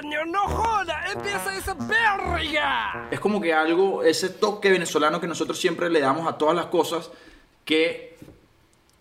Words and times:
coño! 0.00 0.24
¡No 0.26 0.40
joda! 0.40 1.04
¡Empieza 1.12 1.56
esa 1.56 1.74
verga! 1.74 3.08
Es 3.10 3.20
como 3.20 3.40
que 3.40 3.52
algo, 3.52 4.02
ese 4.02 4.30
toque 4.30 4.70
venezolano 4.70 5.20
que 5.20 5.26
nosotros 5.26 5.58
siempre 5.58 5.90
le 5.90 6.00
damos 6.00 6.26
a 6.28 6.36
todas 6.38 6.54
las 6.54 6.66
cosas 6.66 7.10
que 7.64 8.16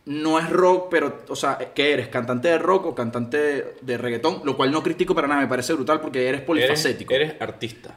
no 0.05 0.39
es 0.39 0.49
rock, 0.49 0.88
pero, 0.91 1.23
o 1.29 1.35
sea, 1.35 1.57
¿qué 1.73 1.93
eres? 1.93 2.07
¿Cantante 2.09 2.47
de 2.47 2.59
rock 2.59 2.85
o 2.88 2.95
cantante 2.95 3.75
de 3.81 3.97
reggaetón? 3.97 4.41
Lo 4.43 4.55
cual 4.55 4.71
no 4.71 4.84
critico 4.84 5.16
para 5.16 5.27
nada, 5.27 5.41
me 5.41 5.47
parece 5.47 5.73
brutal 5.73 5.99
porque 5.99 6.20
eres 6.27 6.41
Eres, 6.41 6.45
polifacético. 6.47 7.13
eres 7.13 7.41
artista. 7.41 7.95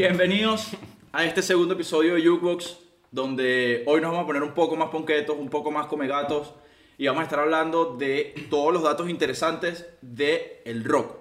Bienvenidos 0.00 0.76
a 1.10 1.24
este 1.24 1.42
segundo 1.42 1.74
episodio 1.74 2.14
de 2.14 2.24
Jukebox, 2.24 2.78
donde 3.10 3.82
hoy 3.84 4.00
nos 4.00 4.12
vamos 4.12 4.22
a 4.22 4.26
poner 4.28 4.44
un 4.44 4.54
poco 4.54 4.76
más 4.76 4.90
ponquetos, 4.90 5.36
un 5.36 5.50
poco 5.50 5.72
más 5.72 5.86
come 5.86 6.06
gatos, 6.06 6.54
y 6.96 7.08
vamos 7.08 7.22
a 7.22 7.24
estar 7.24 7.40
hablando 7.40 7.96
de 7.96 8.46
todos 8.48 8.72
los 8.72 8.84
datos 8.84 9.10
interesantes 9.10 9.88
del 10.00 10.40
el 10.64 10.84
rock. 10.84 11.16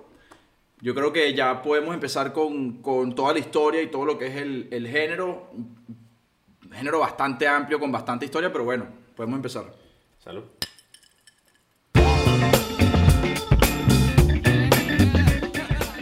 Yo 0.80 0.94
creo 0.94 1.12
que 1.12 1.34
ya 1.34 1.64
podemos 1.64 1.96
empezar 1.96 2.34
con, 2.34 2.84
con 2.84 3.16
toda 3.16 3.34
la 3.34 3.40
historia 3.40 3.82
y 3.82 3.88
todo 3.88 4.06
lo 4.06 4.16
que 4.20 4.28
es 4.28 4.36
el, 4.36 4.68
el 4.70 4.88
género. 4.88 5.50
Un 5.56 6.72
género 6.72 7.00
bastante 7.00 7.48
amplio, 7.48 7.80
con 7.80 7.92
bastante 7.92 8.26
historia, 8.26 8.52
pero 8.52 8.64
bueno, 8.64 8.86
podemos 9.16 9.38
empezar. 9.38 9.74
Salud. 10.20 10.44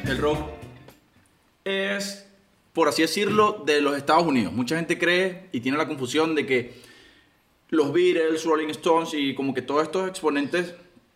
El 0.03 0.17
rock 0.17 0.39
es, 1.63 2.27
por 2.75 2.89
así 2.89 3.01
decirlo, 3.01 3.63
de 3.65 3.79
los 3.79 3.95
Estados 3.95 4.27
Unidos. 4.27 4.51
Mucha 4.51 4.75
gente 4.75 4.99
cree 4.99 5.47
y 5.53 5.61
tiene 5.61 5.77
la 5.77 5.87
confusión 5.87 6.35
de 6.35 6.45
que 6.45 6.73
los 7.69 7.93
Beatles, 7.93 8.43
Rolling 8.43 8.67
Stones 8.67 9.13
y 9.13 9.33
como 9.33 9.53
que 9.53 9.61
todos 9.61 9.83
estos 9.83 10.09
exponentes 10.09 10.75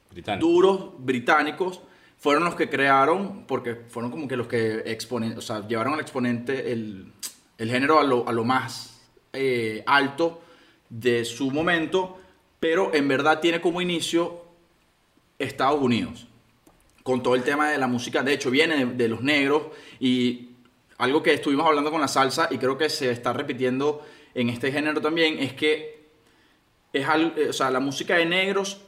Británico. 0.10 0.48
duros 0.48 0.92
británicos 1.00 1.82
fueron 2.18 2.46
los 2.46 2.56
que 2.56 2.70
crearon, 2.70 3.44
porque 3.46 3.76
fueron 3.90 4.10
como 4.10 4.26
que 4.30 4.38
los 4.38 4.48
que 4.48 4.84
exponen, 4.86 5.38
o 5.38 5.42
sea, 5.42 5.68
llevaron 5.68 5.96
al 5.96 6.00
exponente 6.00 6.72
el, 6.72 7.12
el 7.58 7.70
género 7.70 8.00
a 8.00 8.06
lo, 8.06 8.26
a 8.28 8.32
lo 8.32 8.46
más 8.46 9.02
eh, 9.34 9.84
alto 9.86 10.42
de 10.90 11.26
su 11.26 11.52
momento, 11.52 12.20
pero 12.62 12.94
en 12.94 13.10
verdad 13.10 13.42
tiene 13.42 13.60
como 13.60 13.82
inicio 13.82 14.46
Estados 15.38 15.82
Unidos 15.82 16.26
con 17.04 17.22
todo 17.22 17.36
el 17.36 17.44
tema 17.44 17.70
de 17.70 17.78
la 17.78 17.88
música. 17.88 18.24
De 18.24 18.34
hecho, 18.34 18.50
viene 18.50 18.86
de, 18.86 18.94
de 18.94 19.08
los 19.10 19.22
negros 19.22 19.64
y 20.00 20.49
algo 21.00 21.22
que 21.24 21.34
estuvimos 21.34 21.66
hablando 21.68 21.92
con 21.92 22.00
la 22.02 22.08
salsa 22.08 22.48
y 22.52 22.58
creo 22.58 22.78
que 22.78 22.90
se 22.90 23.10
está 23.12 23.34
repitiendo 23.34 24.06
en 24.36 24.50
este 24.50 24.72
género 24.72 25.02
también 25.02 25.40
es 25.40 25.54
que 25.54 26.00
es 26.94 27.08
al- 27.08 27.34
eh, 27.36 27.50
o 27.50 27.54
sea, 27.54 27.70
la 27.72 27.80
música 27.80 28.16
de 28.16 28.26
negros 28.26 28.82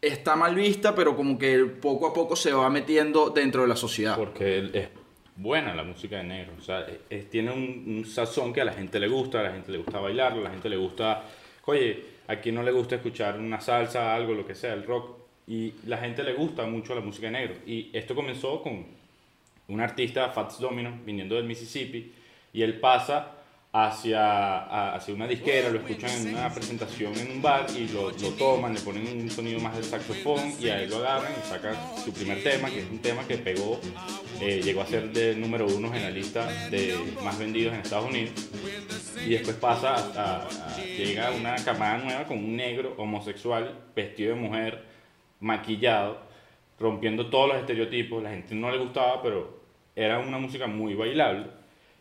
está 0.00 0.36
mal 0.36 0.54
vista, 0.54 0.94
pero 0.94 1.16
como 1.16 1.38
que 1.38 1.58
poco 1.64 2.06
a 2.08 2.12
poco 2.14 2.36
se 2.36 2.52
va 2.52 2.68
metiendo 2.70 3.30
dentro 3.30 3.62
de 3.62 3.68
la 3.68 3.76
sociedad. 3.76 4.16
Porque 4.16 4.70
es 4.72 4.88
buena 5.36 5.74
la 5.74 5.84
música 5.84 6.16
de 6.18 6.24
negro. 6.24 6.52
O 6.58 6.62
sea, 6.62 6.86
es- 7.08 7.30
tiene 7.30 7.52
un, 7.52 7.84
un 7.98 8.04
sazón 8.04 8.52
que 8.52 8.60
a 8.60 8.64
la 8.64 8.72
gente 8.72 8.98
le 8.98 9.08
gusta, 9.08 9.40
a 9.40 9.44
la 9.44 9.52
gente 9.52 9.70
le 9.72 9.78
gusta 9.78 9.98
bailarlo, 10.00 10.40
a 10.40 10.44
la 10.44 10.50
gente 10.50 10.68
le 10.68 10.76
gusta. 10.76 11.24
Oye, 11.66 12.04
a 12.26 12.36
quien 12.36 12.54
no 12.56 12.62
le 12.62 12.72
gusta 12.72 12.96
escuchar 12.96 13.38
una 13.38 13.60
salsa, 13.60 14.14
algo, 14.14 14.34
lo 14.34 14.46
que 14.46 14.54
sea, 14.54 14.72
el 14.74 14.84
rock. 14.84 15.18
Y 15.46 15.74
la 15.86 15.98
gente 15.98 16.22
le 16.24 16.34
gusta 16.34 16.66
mucho 16.66 16.94
la 16.94 17.00
música 17.00 17.26
de 17.28 17.32
negro. 17.32 17.54
Y 17.66 17.90
esto 17.92 18.14
comenzó 18.14 18.62
con 18.62 18.86
un 19.68 19.80
artista, 19.80 20.28
Fats 20.30 20.58
Domino, 20.58 20.98
viniendo 21.04 21.34
del 21.36 21.44
Mississippi, 21.44 22.12
y 22.52 22.62
él 22.62 22.78
pasa 22.80 23.32
hacia, 23.74 24.92
hacia 24.94 25.14
una 25.14 25.26
disquera, 25.26 25.70
lo 25.70 25.78
escuchan 25.78 26.10
en 26.10 26.34
una 26.34 26.52
presentación 26.52 27.16
en 27.18 27.30
un 27.32 27.40
bar 27.40 27.64
y 27.74 27.88
lo, 27.88 28.10
lo 28.10 28.28
toman, 28.36 28.74
le 28.74 28.80
ponen 28.80 29.06
un 29.22 29.30
sonido 29.30 29.60
más 29.60 29.74
del 29.74 29.84
saxofón 29.84 30.52
y 30.60 30.68
a 30.68 30.82
él 30.82 30.90
lo 30.90 30.96
agarran 30.98 31.32
y 31.32 31.48
sacan 31.48 31.74
su 32.04 32.12
primer 32.12 32.42
tema, 32.42 32.68
que 32.68 32.80
es 32.80 32.90
un 32.90 32.98
tema 32.98 33.26
que 33.26 33.38
pegó, 33.38 33.80
eh, 34.42 34.60
llegó 34.62 34.82
a 34.82 34.86
ser 34.86 35.10
de 35.10 35.36
número 35.36 35.66
uno 35.66 35.94
en 35.94 36.02
la 36.02 36.10
lista 36.10 36.44
de 36.68 36.98
más 37.24 37.38
vendidos 37.38 37.72
en 37.72 37.80
Estados 37.80 38.10
Unidos. 38.10 38.32
Y 39.24 39.30
después 39.30 39.56
pasa 39.56 39.94
a- 39.94 40.46
a- 40.46 40.76
llega 40.84 41.30
una 41.30 41.54
camada 41.64 41.96
nueva 41.96 42.24
con 42.24 42.38
un 42.38 42.54
negro 42.56 42.94
homosexual 42.98 43.74
vestido 43.96 44.34
de 44.34 44.40
mujer, 44.40 44.82
maquillado, 45.40 46.20
rompiendo 46.78 47.30
todos 47.30 47.48
los 47.48 47.56
estereotipos. 47.58 48.22
La 48.22 48.30
gente 48.30 48.54
no 48.54 48.70
le 48.70 48.76
gustaba, 48.78 49.22
pero 49.22 49.61
era 49.94 50.18
una 50.18 50.38
música 50.38 50.66
muy 50.66 50.94
bailable. 50.94 51.46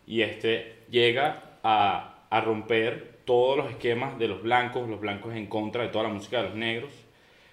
Y 0.07 0.21
este 0.21 0.83
llega 0.89 1.57
a, 1.63 2.25
a 2.29 2.41
romper 2.41 3.19
todos 3.25 3.57
los 3.57 3.69
esquemas 3.69 4.17
de 4.17 4.27
los 4.27 4.41
blancos, 4.41 4.89
los 4.89 4.99
blancos 4.99 5.35
en 5.35 5.47
contra 5.47 5.83
de 5.83 5.89
toda 5.89 6.05
la 6.05 6.13
música 6.13 6.37
de 6.37 6.49
los 6.49 6.55
negros. 6.55 6.91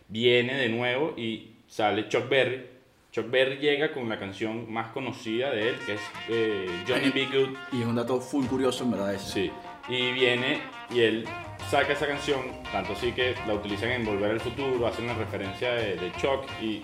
Viene 0.09 0.55
de 0.55 0.69
nuevo 0.69 1.15
y 1.17 1.57
sale 1.67 2.09
Chuck 2.09 2.29
Berry. 2.29 2.67
Chuck 3.13 3.31
Berry 3.31 3.57
llega 3.59 3.93
con 3.93 4.09
la 4.09 4.19
canción 4.19 4.71
más 4.73 4.93
conocida 4.93 5.51
de 5.51 5.71
él, 5.71 5.77
que 5.87 5.95
es 5.95 6.01
eh, 6.29 6.67
Johnny 6.87 7.11
B. 7.11 7.27
Good. 7.27 7.57
Y 7.73 7.83
es 7.83 7.87
un 7.87 7.97
dato 7.97 8.21
full 8.21 8.47
curioso 8.47 8.85
en 8.85 8.91
verdad 8.93 9.15
ese. 9.15 9.31
Sí, 9.31 9.53
y 9.89 10.13
viene 10.13 10.61
y 10.91 11.01
él 11.01 11.25
saca 11.69 11.93
esa 11.93 12.07
canción, 12.07 12.41
tanto 12.73 12.93
así 12.93 13.13
que 13.13 13.35
la 13.47 13.55
utilizan 13.55 13.91
en 13.91 14.05
Volver 14.05 14.33
al 14.33 14.41
Futuro, 14.41 14.87
hacen 14.87 15.05
una 15.05 15.15
referencia 15.15 15.75
de, 15.75 15.97
de 15.97 16.13
Chuck 16.13 16.45
y 16.63 16.81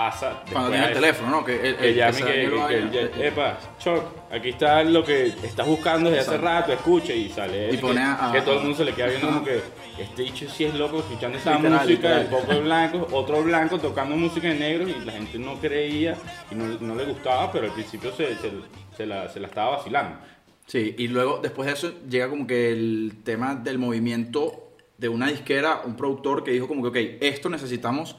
pasa. 0.00 0.42
Cuando 0.52 0.70
tiene 0.70 0.88
el 0.88 0.92
teléfono, 0.92 1.30
¿no? 1.30 1.42
Que, 1.44 1.68
el, 1.70 1.76
Que 1.76 1.94
llame 1.94 2.18
que, 2.18 2.24
que- 2.24 2.32
negro 2.36 2.66
que 2.68 3.26
epa, 3.28 3.58
Chuck, 3.78 4.02
aquí 4.30 4.50
está 4.50 4.84
lo 4.84 5.02
que 5.02 5.28
estás 5.28 5.66
buscando 5.66 6.10
desde 6.10 6.28
hace 6.28 6.36
rato, 6.36 6.70
escuche 6.74 7.16
y 7.16 7.30
sale. 7.30 7.72
Y 7.72 7.78
pone 7.78 8.00
que, 8.02 8.06
a- 8.06 8.30
que 8.30 8.42
todo 8.42 8.56
el 8.56 8.60
mundo 8.60 8.76
se 8.76 8.84
le 8.84 8.92
queda 8.92 9.06
viendo 9.06 9.26
como 9.28 9.42
que 9.42 9.60
este 9.98 10.22
dicho 10.22 10.46
sí 10.50 10.64
es 10.64 10.74
loco 10.74 10.98
escuchando 10.98 11.38
esa 11.38 11.54
Literal, 11.56 11.80
música 11.80 12.08
de 12.10 12.22
literal. 12.24 12.40
pocos 12.42 12.62
blancos, 12.64 13.06
otro 13.10 13.42
blanco 13.42 13.78
tocando 13.78 14.16
música 14.16 14.48
de 14.48 14.54
negros 14.56 14.90
y 14.90 15.04
la 15.06 15.12
gente 15.12 15.38
no 15.38 15.54
creía 15.58 16.14
y 16.50 16.54
no, 16.54 16.66
no 16.78 16.94
le 16.94 17.04
gustaba, 17.06 17.50
pero 17.50 17.64
al 17.68 17.72
principio 17.72 18.12
se, 18.12 18.36
se, 18.36 18.50
se 18.94 19.06
la, 19.06 19.30
se 19.30 19.40
la 19.40 19.46
estaba 19.48 19.78
vacilando. 19.78 20.18
Sí, 20.66 20.94
y 20.98 21.08
luego 21.08 21.38
después 21.42 21.68
de 21.68 21.72
eso 21.72 21.92
llega 22.06 22.28
como 22.28 22.46
que 22.46 22.70
el 22.70 23.20
tema 23.24 23.54
del 23.54 23.78
movimiento 23.78 24.72
de 24.98 25.08
una 25.08 25.28
disquera, 25.28 25.80
un 25.86 25.96
productor 25.96 26.44
que 26.44 26.50
dijo 26.50 26.68
como 26.68 26.82
que, 26.82 26.88
ok, 27.16 27.18
esto 27.22 27.48
necesitamos 27.48 28.16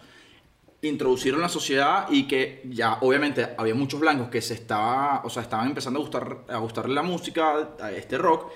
introducirlo 0.90 1.38
en 1.38 1.44
la 1.44 1.50
sociedad 1.50 2.08
y 2.10 2.28
que 2.28 2.62
ya 2.66 2.98
obviamente 3.02 3.48
había 3.58 3.76
muchos 3.76 4.00
blancos 4.00 4.30
que 4.30 4.42
se 4.42 4.54
estaba, 4.54 5.22
o 5.24 5.30
sea, 5.30 5.44
estaban 5.44 5.68
empezando 5.68 6.00
a 6.00 6.02
gustar 6.02 6.38
a 6.50 6.58
gustarle 6.58 6.94
la 6.94 7.04
música, 7.04 7.70
a 7.80 7.92
este 7.92 8.18
rock 8.18 8.52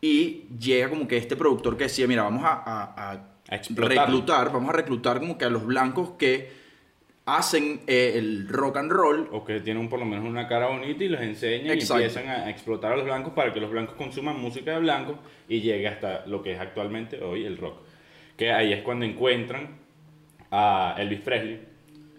y 0.00 0.44
llega 0.58 0.88
como 0.88 1.08
que 1.08 1.16
este 1.16 1.36
productor 1.36 1.76
que 1.76 1.84
decía, 1.84 2.06
mira, 2.06 2.22
vamos 2.22 2.42
a, 2.44 3.28
reclutar, 3.74 4.52
vamos 4.52 4.70
a 4.70 4.72
reclutar 4.72 5.20
como 5.20 5.38
que 5.38 5.44
a 5.44 5.50
los 5.50 5.64
blancos 5.64 6.10
que 6.18 6.66
hacen 7.26 7.80
eh, 7.86 8.12
el 8.14 8.48
rock 8.48 8.76
and 8.76 8.92
roll 8.92 9.28
O 9.32 9.44
que 9.44 9.60
tienen 9.60 9.88
por 9.88 9.98
lo 9.98 10.04
menos 10.04 10.24
una 10.24 10.46
cara 10.46 10.68
bonita 10.68 11.02
y 11.02 11.08
los 11.08 11.20
enseñan 11.20 11.72
Exacto. 11.72 12.00
y 12.00 12.04
empiezan 12.04 12.28
a 12.28 12.50
explotar 12.50 12.92
a 12.92 12.96
los 12.96 13.04
blancos 13.04 13.32
para 13.32 13.52
que 13.52 13.60
los 13.60 13.70
blancos 13.70 13.96
consuman 13.96 14.40
música 14.40 14.72
de 14.72 14.78
blancos 14.78 15.16
y 15.48 15.60
llegue 15.60 15.88
hasta 15.88 16.24
lo 16.26 16.42
que 16.42 16.52
es 16.52 16.60
actualmente 16.60 17.22
hoy 17.22 17.44
el 17.44 17.58
rock. 17.58 17.78
Que 18.36 18.52
ahí 18.52 18.72
es 18.72 18.82
cuando 18.82 19.04
encuentran 19.04 19.78
a 20.50 20.94
Elvis 20.98 21.20
Presley. 21.20 21.60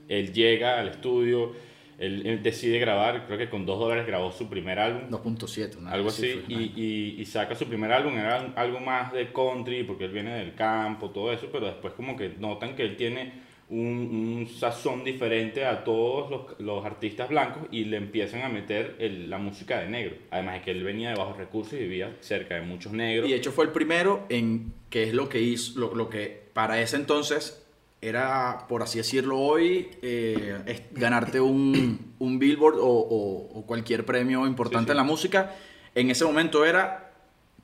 Él 0.09 0.33
llega 0.33 0.79
al 0.79 0.87
estudio, 0.89 1.53
él, 1.99 2.25
él 2.27 2.43
decide 2.43 2.77
grabar, 2.79 3.25
creo 3.25 3.37
que 3.39 3.49
con 3.49 3.65
dos 3.65 3.79
dólares 3.79 4.05
grabó 4.05 4.31
su 4.31 4.47
primer 4.49 4.77
álbum. 4.79 5.09
2.7, 5.09 5.77
una 5.77 5.91
Algo 5.91 6.09
así, 6.09 6.43
y, 6.47 6.53
¿no? 6.53 6.61
y- 6.61 7.15
y 7.19 7.25
saca 7.25 7.55
su 7.55 7.65
primer 7.65 7.91
álbum, 7.91 8.15
era 8.17 8.53
algo 8.55 8.79
más 8.79 9.11
de 9.13 9.31
country, 9.33 9.83
porque 9.83 10.05
él 10.05 10.11
viene 10.11 10.35
del 10.37 10.53
campo, 10.53 11.09
todo 11.09 11.31
eso, 11.33 11.49
pero 11.51 11.65
después 11.65 11.93
como 11.93 12.15
que 12.15 12.29
notan 12.39 12.75
que 12.75 12.83
él 12.83 12.95
tiene 12.95 13.47
un, 13.69 14.37
un 14.39 14.47
sazón 14.47 15.03
diferente 15.03 15.65
a 15.65 15.83
todos 15.83 16.29
los, 16.31 16.59
los 16.61 16.85
artistas 16.85 17.27
blancos 17.27 17.63
y 17.69 17.83
le 17.83 17.97
empiezan 17.97 18.43
a 18.43 18.47
meter 18.47 18.95
el- 18.99 19.29
la 19.29 19.39
música 19.39 19.79
de 19.79 19.89
negro. 19.89 20.15
Además 20.31 20.53
de 20.53 20.61
que 20.61 20.71
él 20.71 20.83
venía 20.83 21.09
de 21.09 21.15
bajos 21.15 21.35
recursos 21.35 21.73
y 21.73 21.77
vivía 21.79 22.15
cerca 22.21 22.55
de 22.55 22.61
muchos 22.61 22.93
negros. 22.93 23.27
Y 23.27 23.31
de 23.33 23.37
hecho 23.39 23.51
fue 23.51 23.65
el 23.65 23.71
primero 23.71 24.25
en 24.29 24.71
que 24.89 25.03
es 25.03 25.13
lo 25.13 25.27
que 25.27 25.41
hizo, 25.41 25.77
lo, 25.81 25.93
lo 25.95 26.09
que 26.09 26.47
para 26.53 26.79
ese 26.81 26.95
entonces 26.95 27.66
era, 28.01 28.65
por 28.69 28.83
así 28.83 28.99
decirlo 28.99 29.39
hoy, 29.39 29.89
eh, 30.01 30.61
es 30.67 30.81
ganarte 30.91 31.39
un, 31.41 32.13
un 32.19 32.39
billboard 32.39 32.77
o, 32.79 32.85
o- 32.87 33.59
o 33.59 33.65
cualquier 33.65 34.05
premio 34.05 34.45
importante 34.45 34.85
Sí, 34.85 34.87
sí. 34.87 34.91
en 34.91 34.97
la 34.97 35.03
música. 35.03 35.55
En 35.95 36.09
ese 36.11 36.23
momento 36.25 36.63
era 36.63 37.11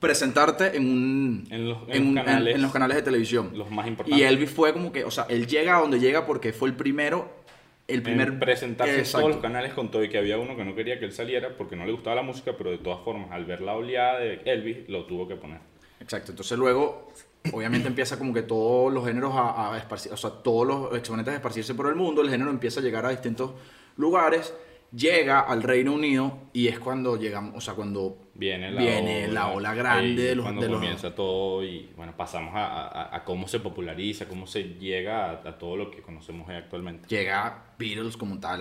presentarte 0.00 0.76
en 0.76 0.86
un 0.90 1.46
En 1.50 1.68
los- 1.68 1.78
en 1.88 1.92
en 1.94 1.98
los 2.00 2.08
un- 2.08 2.14
canales- 2.16 2.54
en 2.56 2.62
los 2.62 2.72
canales 2.72 2.96
de 2.96 3.02
televisión. 3.02 3.50
los 3.54 3.70
más 3.70 3.86
importantes. 3.86 4.20
Y 4.20 4.24
Elvis 4.24 4.50
fue 4.50 4.72
como 4.72 4.90
que, 4.92 5.04
o 5.04 5.10
sea, 5.10 5.26
él 5.28 5.46
llega 5.46 5.76
a 5.76 5.80
donde 5.80 6.00
llega 6.00 6.26
porque 6.26 6.52
fue 6.52 6.68
el 6.68 6.74
primero, 6.74 7.30
el 7.86 8.02
primer 8.02 8.38
presentarse 8.38 8.98
en 9.00 9.04
todos 9.04 9.28
los 9.28 9.36
canales 9.38 9.72
con 9.74 9.90
todo 9.90 10.02
y 10.02 10.08
que 10.08 10.18
había 10.18 10.38
uno 10.38 10.56
que 10.56 10.64
no 10.64 10.74
quería 10.74 10.98
que 10.98 11.04
él 11.04 11.12
saliera 11.12 11.56
porque 11.56 11.76
no 11.76 11.84
le 11.86 11.92
gustaba 11.92 12.16
la 12.16 12.22
música, 12.22 12.54
pero 12.58 12.70
de 12.70 12.78
todas 12.78 13.04
formas, 13.04 13.30
al 13.30 13.44
ver 13.44 13.60
la 13.60 13.74
oleada 13.76 14.18
de 14.18 14.40
Elvis, 14.46 14.88
lo 14.88 15.04
tuvo 15.06 15.28
que 15.28 15.36
poner. 15.36 15.58
Exacto, 16.00 16.32
entonces 16.32 16.58
luego, 16.58 17.08
obviamente 17.52 17.88
empieza 17.88 18.18
como 18.18 18.32
que 18.32 18.42
todos 18.42 18.92
los 18.92 19.04
géneros 19.04 19.34
a, 19.34 19.74
a 19.74 19.78
esparcir, 19.78 20.12
o 20.12 20.16
sea, 20.16 20.30
todos 20.30 20.66
los 20.66 20.96
exponentes 20.98 21.32
a 21.32 21.36
esparcirse 21.36 21.74
por 21.74 21.88
el 21.88 21.94
mundo, 21.94 22.22
el 22.22 22.30
género 22.30 22.50
empieza 22.50 22.80
a 22.80 22.82
llegar 22.82 23.04
a 23.04 23.10
distintos 23.10 23.52
lugares, 23.96 24.54
llega 24.92 25.40
al 25.40 25.62
Reino 25.62 25.92
Unido 25.92 26.38
y 26.52 26.68
es 26.68 26.78
cuando 26.78 27.16
llegamos, 27.16 27.54
o 27.56 27.60
sea, 27.60 27.74
cuando 27.74 28.18
Viene 28.36 28.72
la 28.72 28.80
Viene 28.80 29.24
ola, 29.26 29.32
la 29.32 29.46
ola 29.48 29.74
grande 29.74 30.22
de 30.22 30.34
los- 30.34 30.44
cuando 30.44 30.62
de 30.62 30.68
los- 30.68 30.78
comienza 30.80 31.14
todo 31.14 31.62
y 31.62 31.92
bueno, 31.96 32.16
pasamos 32.16 32.52
a, 32.56 32.88
a- 32.88 33.16
a 33.16 33.24
cómo 33.24 33.46
se 33.46 33.60
populariza, 33.60 34.26
cómo 34.26 34.46
se 34.48 34.62
llega 34.74 35.30
a, 35.30 35.58
todo 35.58 35.76
lo 35.76 35.90
que 35.90 36.02
conocemos 36.02 36.48
hoy 36.48 36.56
actualmente. 36.56 37.06
llega 37.08 37.62
Beatles 37.78 38.16
como 38.16 38.40
tal 38.40 38.60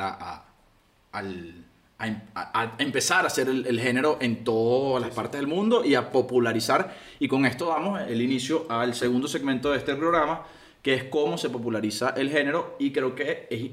al- 1.11 1.65
a 2.03 2.07
em- 2.07 2.21
a- 2.35 2.61
a 2.61 2.75
empezar 2.79 3.23
a 3.23 3.27
hacer 3.27 3.47
el, 3.47 3.65
el 3.65 3.79
género 3.79 4.17
en 4.19 4.43
todas 4.43 5.01
las 5.01 5.15
partes 5.15 5.39
del 5.39 5.47
mundo 5.47 5.85
y 5.85 5.95
a 5.95 6.11
popularizar. 6.11 6.95
Y 7.19 7.27
con 7.29 7.45
esto 7.45 7.67
damos 7.67 8.01
el 8.01 8.21
inicio 8.21 8.65
al 8.69 8.93
segundo 8.93 9.27
segmento 9.29 9.71
de 9.71 9.77
este 9.77 9.95
programa, 9.95 10.43
que 10.81 10.93
es 10.93 11.05
cómo 11.05 11.37
se 11.37 11.49
populariza 11.49 12.09
el 12.17 12.29
género. 12.29 12.75
Y 12.77 12.91
creo 12.91 13.15
que 13.15 13.47
es 13.49 13.71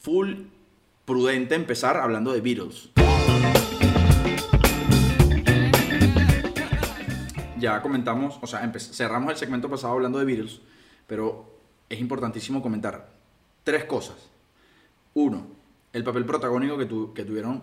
full 0.00 0.32
prudente 1.04 1.54
empezar 1.54 1.96
hablando 1.96 2.32
de 2.32 2.40
Beatles. 2.40 2.90
Ya 7.58 7.80
comentamos, 7.82 8.38
o 8.40 8.46
sea, 8.46 8.70
cerramos 8.78 9.32
el 9.32 9.36
segmento 9.36 9.68
pasado 9.68 9.92
hablando 9.94 10.18
de 10.20 10.24
Beatles, 10.24 10.60
pero 11.06 11.58
es 11.88 11.98
importantísimo 12.00 12.62
comentar 12.62 13.08
tres 13.64 13.84
cosas. 13.84 14.16
Uno, 15.14 15.46
el 15.98 16.04
papel 16.04 16.24
protagónico 16.24 16.78
que, 16.78 16.86
tu- 16.86 17.12
que 17.12 17.24
tuvieron 17.24 17.62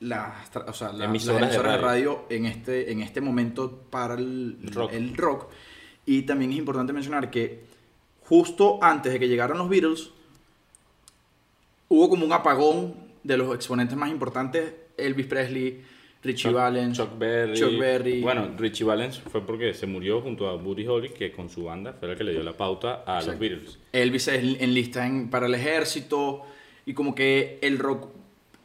las, 0.00 0.50
o 0.56 0.72
sea, 0.72 0.88
la- 0.88 0.98
las 0.98 1.08
Emisoras 1.08 1.42
emisoras, 1.42 1.72
de 1.72 1.78
de 1.78 1.84
radio 1.84 2.24
en 2.28 2.46
este, 2.46 2.90
en 2.92 3.00
este 3.02 3.20
momento 3.20 3.84
para 3.90 4.14
el 4.14 4.58
Rock. 4.72 4.92
el 4.92 5.16
rock. 5.16 5.46
Y 6.04 6.22
también 6.22 6.50
es 6.52 6.58
importante 6.58 6.92
mencionar 6.92 7.30
que 7.30 7.64
justo 8.22 8.78
antes 8.82 9.12
de 9.12 9.18
que 9.20 9.28
llegaran 9.28 9.56
los 9.58 9.68
Beatles, 9.68 10.10
hubo 11.88 12.08
como 12.08 12.24
un 12.24 12.32
apagón 12.32 12.94
de 13.22 13.36
los 13.36 13.54
exponentes 13.54 13.96
más 13.96 14.10
importantes, 14.10 14.72
Elvis 14.96 15.26
Presley, 15.26 15.80
Richie 16.24 16.50
Chuck- 16.50 16.54
Valens, 16.54 16.96
Chuck 16.96 17.18
Berry. 17.18 17.54
Chuck 17.58 17.78
Berry. 17.78 18.20
Bueno, 18.22 18.48
Richie 18.56 18.84
Valens 18.84 19.18
fue 19.20 19.40
porque 19.44 19.74
se 19.74 19.86
murió 19.86 20.20
junto 20.20 20.48
a 20.48 20.56
Buddy 20.56 20.86
Holly, 20.86 21.08
que 21.10 21.32
con 21.32 21.48
su 21.48 21.64
banda 21.64 21.92
fue 21.98 22.08
la 22.08 22.16
que 22.16 22.24
le 22.24 22.32
dio 22.32 22.42
la 22.42 22.52
pauta 22.56 23.02
a 23.06 23.22
los. 23.22 23.38
Beatles. 23.38 23.78
Elvis 23.92 24.28
enlista 24.28 25.06
en, 25.06 25.28
para 25.30 25.46
el 25.46 25.54
ejército 25.54 26.42
y 26.86 26.94
como 26.94 27.14
que 27.14 27.58
el 27.62 27.78
rock 27.78 28.08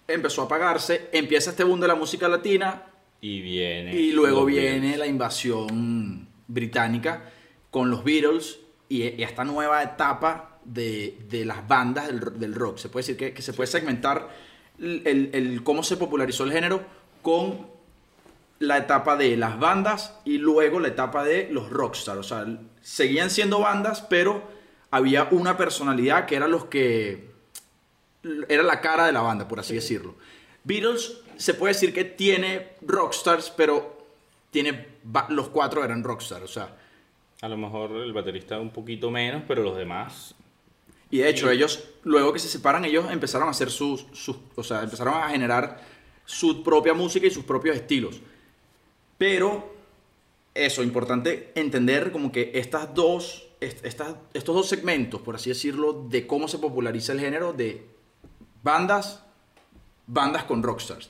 empezó 0.07 0.41
a 0.41 0.45
apagarse, 0.45 1.09
empieza 1.11 1.49
este 1.51 1.63
boom 1.63 1.79
de 1.79 1.87
la 1.87 1.95
música 1.95 2.27
latina 2.27 2.83
Y 3.21 3.41
viene. 3.41 3.93
y 3.95 4.11
luego 4.11 4.45
viene 4.45 4.79
Beatles. 4.79 4.97
la 4.99 5.07
invasión 5.07 6.27
británica 6.47 7.29
con 7.71 7.89
los 7.91 8.03
Beatles 8.03 8.59
y, 8.89 9.03
y 9.03 9.23
esta 9.23 9.43
nueva 9.43 9.83
etapa 9.83 10.59
de, 10.63 11.17
de 11.29 11.45
las 11.45 11.67
bandas 11.67 12.07
del, 12.07 12.21
ro- 12.21 12.31
del 12.31 12.53
rock. 12.55 12.77
Se 12.77 12.89
puede 12.89 13.03
decir 13.03 13.17
que, 13.17 13.33
que 13.33 13.41
se 13.41 13.53
puede 13.53 13.67
segmentar 13.67 14.29
el, 14.79 15.01
el- 15.05 15.29
el 15.33 15.63
cómo 15.63 15.83
se 15.83 15.97
popularizó 15.97 16.43
el 16.45 16.51
género 16.53 16.81
con 17.21 17.67
la 18.59 18.77
etapa 18.77 19.15
de 19.17 19.37
las 19.37 19.59
bandas 19.59 20.17
y 20.25 20.37
luego 20.39 20.79
la 20.79 20.87
etapa 20.87 21.23
de 21.23 21.49
los 21.51 21.69
rockstars. 21.69 22.19
O 22.19 22.23
sea, 22.23 22.45
seguían 22.81 23.29
siendo 23.29 23.59
bandas, 23.59 24.01
pero 24.01 24.41
había 24.89 25.27
una 25.31 25.57
personalidad 25.57 26.25
que 26.25 26.35
era 26.37 26.47
los 26.47 26.65
que 26.65 27.26
era 28.49 28.63
la 28.63 28.81
cara 28.81 29.05
de 29.05 29.11
la 29.13 29.21
banda, 29.21 29.47
por 29.47 29.59
así 29.59 29.75
decirlo. 29.75 30.15
Beatles 30.63 31.17
se 31.37 31.53
puede 31.53 31.73
decir 31.73 31.93
que 31.93 32.03
tiene 32.03 32.69
rockstars, 32.81 33.49
pero 33.51 34.05
tiene 34.51 34.87
los 35.29 35.49
cuatro 35.49 35.83
eran 35.83 36.03
rockstars, 36.03 36.43
o 36.43 36.47
sea, 36.47 36.77
A 37.41 37.47
lo 37.49 37.57
mejor 37.57 37.91
el 37.91 38.13
baterista 38.13 38.59
un 38.59 38.71
poquito 38.71 39.11
menos, 39.11 39.43
pero 39.47 39.61
los 39.63 39.77
demás. 39.77 40.33
y 41.11 41.19
de 41.19 41.29
hecho 41.29 41.49
ellos 41.49 41.83
luego 42.03 42.33
que 42.33 42.39
se 42.39 42.49
separan 42.49 42.83
ellos 42.85 43.05
empezaron 43.11 43.47
a 43.47 43.51
hacer 43.51 43.69
sus, 43.69 44.05
sus 44.13 44.35
o 44.55 44.63
sea, 44.63 44.81
empezaron 44.83 45.13
a 45.13 45.29
generar 45.29 45.81
su 46.25 46.63
propia 46.63 46.93
música 46.93 47.27
y 47.27 47.31
sus 47.31 47.45
propios 47.45 47.75
estilos. 47.77 48.19
Pero 49.17 49.73
eso 50.53 50.83
importante 50.83 51.51
entender 51.55 52.11
como 52.11 52.31
que 52.31 52.51
estas 52.55 52.93
dos 52.93 53.47
est- 53.61 53.85
estas, 53.85 54.15
estos 54.33 54.55
dos 54.55 54.67
segmentos, 54.67 55.21
por 55.21 55.35
así 55.35 55.49
decirlo, 55.49 55.93
de 56.09 56.27
cómo 56.27 56.47
se 56.47 56.57
populariza 56.59 57.13
el 57.13 57.19
género 57.21 57.53
de 57.53 57.85
bandas 58.63 59.23
bandas 60.05 60.43
con 60.43 60.63
rockstars. 60.63 61.09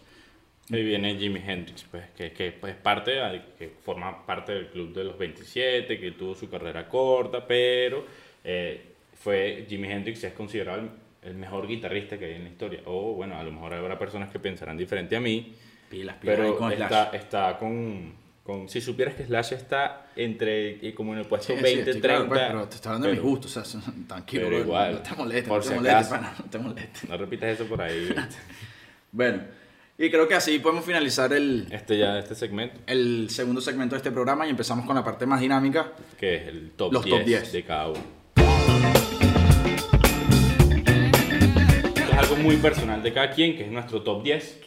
Ahí 0.71 0.83
viene 0.83 1.15
Jimi 1.15 1.39
Hendrix, 1.45 1.85
pues, 1.89 2.09
que, 2.09 2.31
que 2.33 2.51
pues, 2.51 2.75
parte, 2.75 3.21
al- 3.21 3.53
que 3.57 3.69
forma 3.69 4.25
parte 4.25 4.53
del 4.53 4.67
club 4.67 4.93
de 4.93 5.03
los 5.05 5.17
27, 5.17 5.99
que 5.99 6.11
tuvo 6.11 6.35
su 6.35 6.49
carrera 6.49 6.89
corta, 6.89 7.45
pero 7.47 8.05
eh, 8.43 8.95
fue 9.13 9.65
Jimi 9.69 9.89
Hendrix 9.89 10.23
es 10.25 10.33
considerado 10.33 10.81
el, 10.81 10.89
el 11.21 11.35
mejor 11.35 11.67
guitarrista 11.67 12.17
que 12.17 12.25
hay 12.25 12.33
en 12.33 12.43
la 12.43 12.49
historia. 12.49 12.81
O 12.85 13.13
bueno, 13.13 13.37
a 13.37 13.43
lo 13.43 13.51
mejor 13.51 13.73
habrá 13.75 13.97
personas 13.97 14.29
que 14.29 14.39
pensarán 14.39 14.75
diferente 14.77 15.15
a 15.15 15.21
mí, 15.21 15.53
Pilas, 15.89 16.17
pilas 16.17 16.35
pero 16.37 16.57
con 16.57 16.71
está, 16.73 17.11
está 17.13 17.57
con, 17.57 18.13
con... 18.47 18.69
Si 18.69 18.79
supieras 18.81 19.13
que 19.15 19.25
Slash 19.25 19.53
está 19.53 20.07
entre, 20.15 20.87
eh, 20.87 20.95
como 20.95 21.13
en 21.13 21.19
el 21.19 21.25
puesto 21.27 21.47
Sí, 21.53 21.57
sí, 21.57 21.63
20, 21.63 21.93
sí, 21.93 21.99
30... 21.99 22.07
claro, 22.07 22.27
pues, 22.29 22.41
pero 22.47 22.67
te 22.69 22.75
estoy 22.75 22.89
hablando 22.89 23.07
de 23.07 23.13
mis 23.13 23.19
pero- 23.21 23.29
gustos, 23.29 23.57
o 23.57 23.65
sea, 23.65 23.81
tranquilo, 24.07 24.43
pero 24.47 24.59
igual, 24.59 24.93
no 24.93 24.99
te 25.01 25.15
molestes, 25.15 25.47
no 25.49 25.59
te 25.59 26.03
si 26.03 26.09
pana, 26.09 26.35
no 26.39 26.45
te 26.49 26.57
molestes. 26.57 27.09
No 27.09 27.17
repitas 27.17 27.49
eso 27.49 27.65
por 27.65 27.81
ahí. 27.81 28.09
Bueno, 29.11 29.41
y 29.97 30.09
creo 30.11 30.27
que 30.27 30.35
así 30.35 30.59
podemos 30.59 30.85
finalizar 30.85 31.31
el, 31.33 31.67
Este 31.71 31.97
ya, 31.97 32.19
este 32.19 32.35
segmento, 32.35 32.79
el 32.87 33.29
segundo 33.29 33.61
segmento 33.61 33.95
de 33.95 33.97
este 33.97 34.11
programa 34.11 34.45
y 34.45 34.49
empezamos 34.49 34.85
con 34.85 34.95
la 34.95 35.03
parte 35.03 35.25
más 35.25 35.39
dinámica. 35.41 35.93
que 36.19 36.35
es 36.35 36.47
el 36.47 36.71
top, 36.71 36.93
Los 36.93 37.05
10, 37.05 37.17
top 37.17 37.25
10. 37.25 37.51
de 37.53 37.63
cada 37.63 37.87
uno. 37.89 38.03
Esto 41.95 42.03
es 42.03 42.13
algo 42.17 42.35
muy 42.37 42.57
personal 42.57 43.01
de 43.01 43.13
cada 43.13 43.31
quien, 43.31 43.55
que 43.57 43.63
es 43.65 43.71
nuestro 43.71 44.01
top 44.03 44.23
10. 44.23 44.59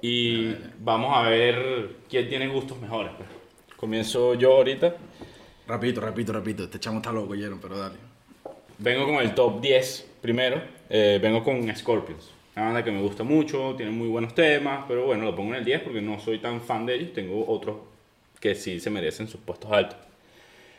Y 0.00 0.54
vamos 0.78 1.16
a 1.16 1.28
ver 1.28 1.96
quién 2.08 2.28
tiene 2.28 2.48
gustos 2.48 2.80
mejores. 2.80 3.12
pues. 3.16 3.28
Comienzo 3.76 4.34
yo 4.34 4.56
ahorita. 4.56 4.94
Repito, 5.66 6.00
repito, 6.00 6.32
repito, 6.32 6.64
este 6.64 6.78
chamo 6.80 6.98
está 6.98 7.12
loco, 7.12 7.34
Yeron, 7.34 7.60
pero 7.60 7.76
dale. 7.78 7.96
Vengo 8.78 9.06
con 9.06 9.16
el 9.16 9.34
top 9.34 9.60
10 9.60 10.10
primero. 10.20 10.62
Eh, 10.88 11.18
vengo 11.20 11.42
con 11.44 11.74
Scorpions. 11.76 12.30
Una 12.56 12.66
banda 12.66 12.84
que 12.84 12.90
me 12.90 13.00
gusta 13.00 13.22
mucho, 13.22 13.74
tiene 13.76 13.92
muy 13.92 14.08
buenos 14.08 14.34
temas, 14.34 14.84
pero 14.88 15.06
bueno, 15.06 15.24
lo 15.24 15.34
pongo 15.36 15.50
en 15.50 15.58
el 15.60 15.64
10 15.64 15.82
porque 15.82 16.00
no 16.00 16.18
soy 16.18 16.38
tan 16.38 16.60
fan 16.60 16.86
de 16.86 16.94
ellos. 16.94 17.12
Tengo 17.12 17.44
otros 17.46 17.76
que 18.40 18.54
sí 18.54 18.80
se 18.80 18.90
merecen 18.90 19.28
sus 19.28 19.40
puestos 19.40 19.70
altos. 19.70 19.96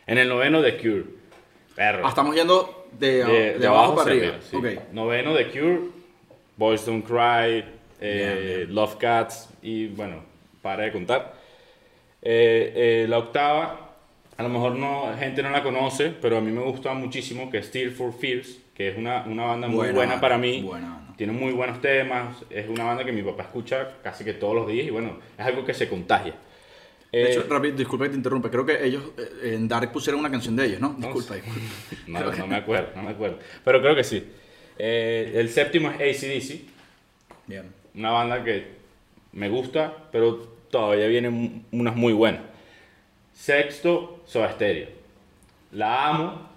En 0.08 0.18
el 0.18 0.28
noveno, 0.28 0.62
The 0.62 0.78
Cure. 0.78 1.06
Perro. 1.76 2.06
Ah, 2.06 2.10
estamos 2.10 2.36
yendo 2.36 2.88
de, 2.98 3.24
de, 3.24 3.60
de 3.60 3.68
abajo 3.68 3.96
para 3.96 4.12
hacia 4.12 4.30
arriba. 4.30 4.38
sí. 4.50 4.56
Ok. 4.58 4.92
Noveno, 4.94 5.36
The 5.36 5.48
Cure. 5.52 5.80
Boys 6.58 6.86
Don't 6.86 7.06
Cry. 7.06 7.64
Eh. 8.02 8.66
Love 8.70 8.98
Cats. 8.98 9.50
Y 9.62 9.88
bueno, 9.88 10.24
para 10.62 10.84
de 10.84 10.92
contar. 10.92 11.34
Eh, 12.22 12.74
eh, 12.76 13.06
la 13.08 13.18
octava, 13.18 13.96
a 14.38 14.44
lo 14.44 14.50
mejor 14.50 14.76
no, 14.76 15.16
gente 15.18 15.42
no 15.42 15.50
la 15.50 15.64
conoce, 15.64 16.14
pero 16.22 16.38
a 16.38 16.42
mí 16.42 16.52
me 16.52 16.62
gusta 16.62 16.94
muchísimo, 16.94 17.50
que 17.50 17.60
es 17.60 17.68
Steel 17.68 17.92
for 17.92 18.14
Fears, 18.14 18.58
que 18.74 18.90
es 18.90 18.98
una, 18.98 19.24
una 19.24 19.46
banda 19.46 19.68
muy 19.68 19.90
Buena 19.92 20.20
para 20.20 20.38
mí. 20.38 20.62
buena. 20.62 20.98
Tiene 21.18 21.34
muy 21.34 21.52
buenos 21.52 21.82
temas, 21.82 22.38
es 22.50 22.68
una 22.70 22.86
banda 22.86 23.04
que 23.04 23.12
mi 23.12 23.22
papá 23.24 23.44
escucha 23.44 23.90
casi 24.02 24.24
que 24.24 24.34
todos 24.34 24.56
los 24.56 24.68
días 24.68 24.88
y 24.88 24.90
bueno, 24.90 25.20
es 25.38 25.46
algo 25.46 25.66
que 25.66 25.74
se 25.74 25.90
contagia. 25.90 26.34
De 27.12 27.24
Eh, 27.24 27.32
hecho, 27.32 27.46
rápido, 27.50 27.76
disculpa 27.76 28.06
que 28.06 28.12
te 28.12 28.16
interrumpa, 28.18 28.50
creo 28.50 28.66
que 28.66 28.86
ellos 28.86 29.04
eh, 29.18 29.56
en 29.56 29.68
Dark 29.68 29.92
pusieron 29.92 30.20
una 30.22 30.32
canción 30.32 30.56
de 30.56 30.66
ellos, 30.68 30.80
¿no? 30.80 30.94
Disculpa, 30.98 31.36
disculpa. 31.36 31.60
No, 32.08 32.32
que- 32.32 32.38
no 32.38 32.48
me 32.48 32.56
acuerdo, 32.56 32.90
no 32.96 33.04
me 33.04 33.10
acuerdo. 33.10 33.40
Pero 33.66 33.82
creo 33.82 33.96
que 33.96 34.04
sí. 34.06 34.24
Eh, 34.78 35.34
el 35.36 35.50
séptimo 35.50 35.92
es 35.92 36.24
ACDC, 36.24 36.62
Bien. 37.50 37.74
una 37.96 38.12
banda 38.12 38.44
que 38.44 38.68
me 39.32 39.50
gusta, 39.50 39.92
pero 40.12 40.36
todavía 40.70 41.08
vienen 41.08 41.66
unas 41.72 41.96
muy 41.96 42.14
buenas. 42.14 42.42
Sexto, 43.34 44.22
Soda 44.26 44.52
Stereo. 44.52 44.90
La 45.72 46.10
amo, 46.10 46.48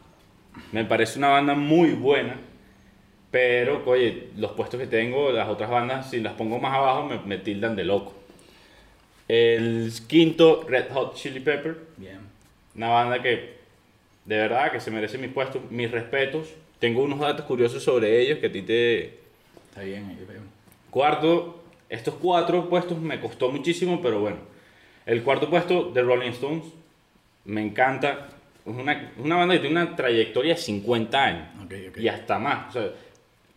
me 0.70 0.84
parece 0.84 1.18
una 1.18 1.28
banda 1.28 1.54
muy 1.54 1.92
buena, 1.92 2.36
pero, 3.30 3.82
oye, 3.86 4.28
los 4.36 4.52
puestos 4.52 4.78
que 4.78 4.86
tengo, 4.86 5.32
las 5.32 5.48
otras 5.48 5.70
bandas, 5.70 6.10
si 6.10 6.20
las 6.20 6.34
pongo 6.34 6.58
más 6.58 6.74
abajo, 6.74 7.04
me, 7.04 7.18
me 7.20 7.38
tildan 7.38 7.74
de 7.74 7.84
loco. 7.84 8.14
El 9.28 9.90
quinto, 10.06 10.66
Red 10.68 10.90
Hot 10.92 11.14
Chili 11.14 11.40
Pepper. 11.40 11.78
Bien. 11.96 12.20
Una 12.74 12.88
banda 12.88 13.22
que 13.22 13.62
de 14.26 14.36
verdad 14.36 14.70
que 14.70 14.80
se 14.80 14.90
merece 14.90 15.16
mis 15.18 15.32
puestos, 15.32 15.62
mis 15.70 15.90
respetos. 15.90 16.48
Tengo 16.78 17.02
unos 17.02 17.20
datos 17.20 17.46
curiosos 17.46 17.82
sobre 17.82 18.20
ellos 18.20 18.38
que 18.38 18.46
a 18.46 18.52
ti 18.52 18.62
te... 18.62 19.04
Está 19.70 19.82
bien, 19.82 20.04
ahí. 20.06 20.18
Cuarto, 20.92 21.58
estos 21.88 22.16
cuatro 22.16 22.68
puestos 22.68 22.98
me 22.98 23.18
costó 23.18 23.50
muchísimo, 23.50 24.02
pero 24.02 24.20
bueno. 24.20 24.36
El 25.06 25.22
cuarto 25.22 25.48
puesto 25.48 25.90
de 25.90 26.02
Rolling 26.02 26.32
Stones 26.32 26.64
me 27.46 27.62
encanta. 27.62 28.28
Es 28.66 28.74
una, 28.74 29.10
una 29.16 29.36
banda 29.36 29.54
que 29.54 29.60
tiene 29.60 29.80
una 29.80 29.96
trayectoria 29.96 30.52
de 30.52 30.60
50 30.60 31.24
años 31.24 31.48
y 31.96 32.08
hasta 32.08 32.38
más. 32.38 32.68
O 32.68 32.72
sea, 32.72 32.90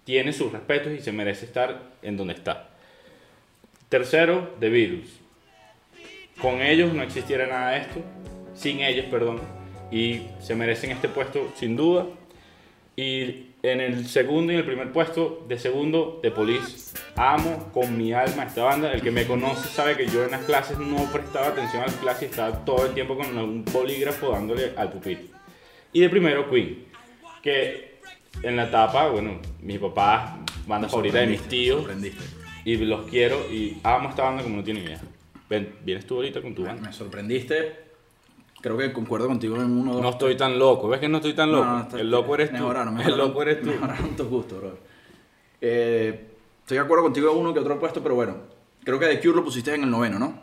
tiene 0.06 0.32
sus 0.32 0.54
respetos 0.54 0.94
y 0.94 1.02
se 1.02 1.12
merece 1.12 1.46
estar 1.46 1.82
en 2.02 2.16
donde 2.16 2.36
está. 2.36 2.70
Tercero, 3.90 4.56
The 4.62 4.70
Beatles. 4.70 5.20
Con 6.42 6.62
ellos 6.62 6.94
no 6.94 7.04
existiera 7.04 7.48
nada 7.48 7.72
de 7.72 7.80
esto. 7.80 8.02
Sin 8.54 8.80
ellos, 8.80 9.08
perdón. 9.12 9.42
Y 9.92 10.22
se 10.40 10.56
merecen 10.56 10.92
este 10.92 11.10
puesto 11.10 11.52
sin 11.58 11.76
duda. 11.76 12.06
Y 12.96 13.48
En 13.66 13.82
el 13.82 14.06
segundo 14.06 14.52
y 14.52 14.56
en 14.56 14.60
el 14.60 14.66
primer 14.68 14.92
puesto, 14.92 15.44
de 15.48 15.58
segundo, 15.58 16.20
The 16.22 16.30
Police. 16.30 16.96
Amo 17.16 17.72
con 17.74 17.98
mi 17.98 18.14
alma 18.14 18.44
esta 18.44 18.64
banda. 18.64 18.94
El 18.94 19.02
que 19.02 19.10
me 19.10 19.26
conoce 19.26 19.68
sabe 19.70 19.98
que 19.98 20.06
yo 20.06 20.24
en 20.24 20.30
las 20.30 20.44
clases 20.44 20.78
no 20.78 21.12
prestaba 21.12 21.48
atención 21.48 21.82
a 21.82 21.88
las 21.88 21.96
clases 21.96 22.22
y 22.22 22.26
estaba 22.26 22.64
todo 22.64 22.86
el 22.86 22.94
tiempo 22.94 23.18
con 23.18 23.36
un 23.36 23.66
bolígrafo 23.66 24.30
dándole 24.30 24.74
al 24.78 24.92
pupitre. 24.92 25.26
Y 25.94 26.02
de 26.02 26.10
primero, 26.10 26.48
Queen. 26.48 26.86
Que 27.42 27.96
en 28.44 28.56
la 28.56 28.66
etapa, 28.66 29.08
bueno, 29.08 29.40
mi 29.62 29.80
papá, 29.80 30.38
banda 30.68 30.88
favorita 30.88 31.18
de 31.18 31.26
mis 31.26 31.42
tíos. 31.42 31.88
Y 32.66 32.78
los 32.78 33.08
quiero 33.08 33.52
y 33.52 33.78
amo 33.82 34.10
esta 34.10 34.26
banda 34.26 34.44
como 34.44 34.58
no 34.58 34.64
tiene 34.64 34.82
idea. 34.82 35.02
Ven, 35.50 35.74
vienes 35.84 36.06
tú 36.06 36.18
ahorita 36.18 36.40
con 36.40 36.54
tu 36.54 36.66
banda. 36.66 36.84
Me 36.84 36.94
sorprendiste. 36.94 37.85
Creo 38.66 38.78
que 38.80 38.92
concuerdo 38.92 39.28
contigo 39.28 39.58
en 39.58 39.78
uno 39.78 39.92
o 39.92 39.94
dos. 39.94 40.02
No 40.02 40.10
estoy 40.10 40.36
tan 40.36 40.58
loco. 40.58 40.88
¿Ves 40.88 41.00
que 41.00 41.08
no 41.08 41.18
estoy 41.18 41.34
tan 41.36 41.52
loco? 41.52 41.66
No, 41.66 41.74
no, 41.78 41.82
está- 41.84 42.00
el 42.00 42.10
loco 42.10 42.34
eres 42.34 42.48
tú. 42.50 42.54
mejoraron, 42.56 43.00
el 43.00 43.16
loco 43.16 43.42
eres 43.44 43.62
tú. 43.62 43.68
Mejoraron 43.68 44.16
tus 44.16 44.28
gustos, 44.28 44.60
bro. 44.60 44.78
Eh, 45.62 46.30
estoy 46.62 46.78
de 46.78 46.84
acuerdo 46.84 47.04
contigo 47.04 47.32
en 47.32 47.38
uno 47.38 47.54
que 47.54 47.60
otro 47.60 47.80
puesto, 47.80 48.02
pero 48.02 48.16
bueno. 48.16 48.38
Creo 48.84 48.98
que 48.98 49.06
The 49.06 49.20
Cure 49.20 49.36
lo 49.36 49.44
pusiste 49.44 49.76
en 49.76 49.84
el 49.84 49.92
noveno, 49.92 50.18
¿no? 50.18 50.40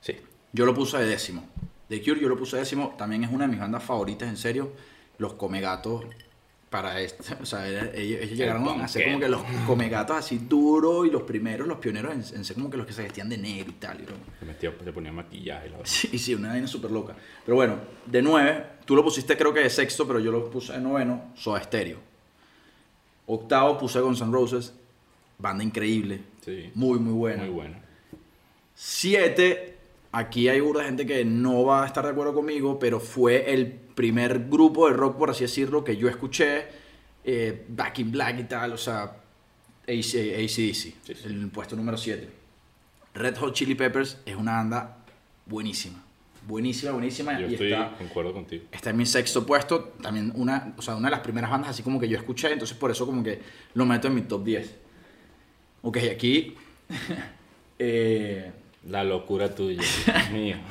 Sí. 0.00 0.14
Yo 0.52 0.64
lo 0.64 0.74
puse 0.74 0.96
de 0.98 1.06
décimo. 1.06 1.44
The 1.88 2.00
Cure 2.04 2.20
yo 2.20 2.28
lo 2.28 2.36
puse 2.36 2.54
de 2.54 2.62
décimo. 2.62 2.94
También 2.96 3.24
es 3.24 3.32
una 3.32 3.46
de 3.46 3.50
mis 3.50 3.58
bandas 3.58 3.82
favoritas, 3.82 4.28
en 4.28 4.36
serio. 4.36 4.70
Los 5.18 5.32
Comegatos 5.32 6.04
para 6.70 7.00
este. 7.00 7.34
O 7.42 7.46
sea, 7.46 7.68
ellos, 7.68 7.88
ellos 7.94 8.30
llegaron 8.38 8.80
a 8.80 8.88
ser 8.88 9.04
como 9.06 9.20
que 9.20 9.28
los 9.28 9.42
Comegatos 9.66 10.16
así 10.16 10.38
duros 10.38 11.06
y 11.06 11.10
los 11.10 11.22
primeros, 11.22 11.66
los 11.68 11.78
pioneros 11.78 12.12
en, 12.12 12.36
en 12.38 12.44
ser 12.44 12.54
como 12.56 12.68
que 12.70 12.76
los 12.76 12.86
que 12.86 12.92
se 12.92 13.02
vestían 13.02 13.28
de 13.28 13.38
negro 13.38 13.70
y 13.70 13.74
tal. 13.74 14.00
y 14.00 14.04
Se 14.40 14.44
metía, 14.44 14.72
se 14.82 14.92
ponía 14.92 15.12
maquillaje. 15.12 15.66
La 15.70 15.76
verdad. 15.78 15.86
Sí, 15.90 16.18
sí, 16.18 16.34
una 16.34 16.48
vaina 16.50 16.66
súper 16.66 16.90
loca. 16.90 17.14
Pero 17.44 17.56
bueno, 17.56 17.76
de 18.06 18.22
nueve, 18.22 18.64
tú 18.84 18.94
lo 18.96 19.04
pusiste 19.04 19.36
creo 19.36 19.52
que 19.52 19.60
de 19.60 19.70
sexto, 19.70 20.06
pero 20.06 20.18
yo 20.20 20.30
lo 20.32 20.50
puse 20.50 20.72
de 20.72 20.80
noveno, 20.80 21.32
Soda 21.36 21.62
Stereo. 21.62 21.98
Octavo 23.26 23.76
puse 23.78 24.00
Guns 24.00 24.20
N' 24.20 24.30
Roses, 24.32 24.72
banda 25.38 25.64
increíble, 25.64 26.20
Sí. 26.44 26.70
muy, 26.74 26.98
muy 27.00 27.12
buena. 27.12 27.42
Muy 27.42 27.52
bueno. 27.52 27.76
Siete, 28.74 29.76
aquí 30.12 30.48
hay 30.48 30.60
burda 30.60 30.80
de 30.82 30.86
gente 30.88 31.06
que 31.06 31.24
no 31.24 31.64
va 31.64 31.82
a 31.84 31.86
estar 31.86 32.04
de 32.04 32.10
acuerdo 32.10 32.34
conmigo, 32.34 32.78
pero 32.78 33.00
fue 33.00 33.52
el 33.52 33.80
primer 33.96 34.46
grupo 34.48 34.88
de 34.88 34.94
rock, 34.94 35.16
por 35.16 35.30
así 35.30 35.42
decirlo, 35.42 35.82
que 35.82 35.96
yo 35.96 36.08
escuché, 36.08 36.66
eh, 37.24 37.64
Back 37.68 37.98
in 37.98 38.12
Black 38.12 38.38
y 38.38 38.44
tal, 38.44 38.74
o 38.74 38.78
sea, 38.78 39.04
AC, 39.88 40.34
ACDC, 40.36 40.74
sí. 40.74 40.94
el 41.24 41.48
puesto 41.48 41.74
número 41.74 41.96
7. 41.96 42.28
Red 43.14 43.36
Hot 43.38 43.54
Chili 43.54 43.74
Peppers 43.74 44.18
es 44.26 44.36
una 44.36 44.52
banda 44.52 44.98
buenísima, 45.46 46.04
buenísima, 46.46 46.92
buenísima. 46.92 47.40
Yo 47.40 47.48
y 47.48 47.54
estoy, 47.54 47.72
está, 47.72 47.96
contigo. 48.32 48.64
está 48.70 48.90
en 48.90 48.96
mi 48.98 49.06
sexto 49.06 49.46
puesto, 49.46 49.94
también 50.02 50.30
una, 50.36 50.74
o 50.76 50.82
sea, 50.82 50.94
una 50.94 51.08
de 51.08 51.12
las 51.12 51.20
primeras 51.20 51.50
bandas 51.50 51.70
así 51.70 51.82
como 51.82 51.98
que 51.98 52.06
yo 52.06 52.18
escuché, 52.18 52.52
entonces 52.52 52.76
por 52.76 52.90
eso 52.90 53.06
como 53.06 53.24
que 53.24 53.40
lo 53.72 53.86
meto 53.86 54.08
en 54.08 54.14
mi 54.14 54.22
top 54.22 54.44
10. 54.44 54.74
Ok, 55.82 55.98
aquí... 56.12 56.54
eh, 57.78 58.52
La 58.90 59.02
locura 59.02 59.54
tuya, 59.54 59.82
mío. 60.32 60.56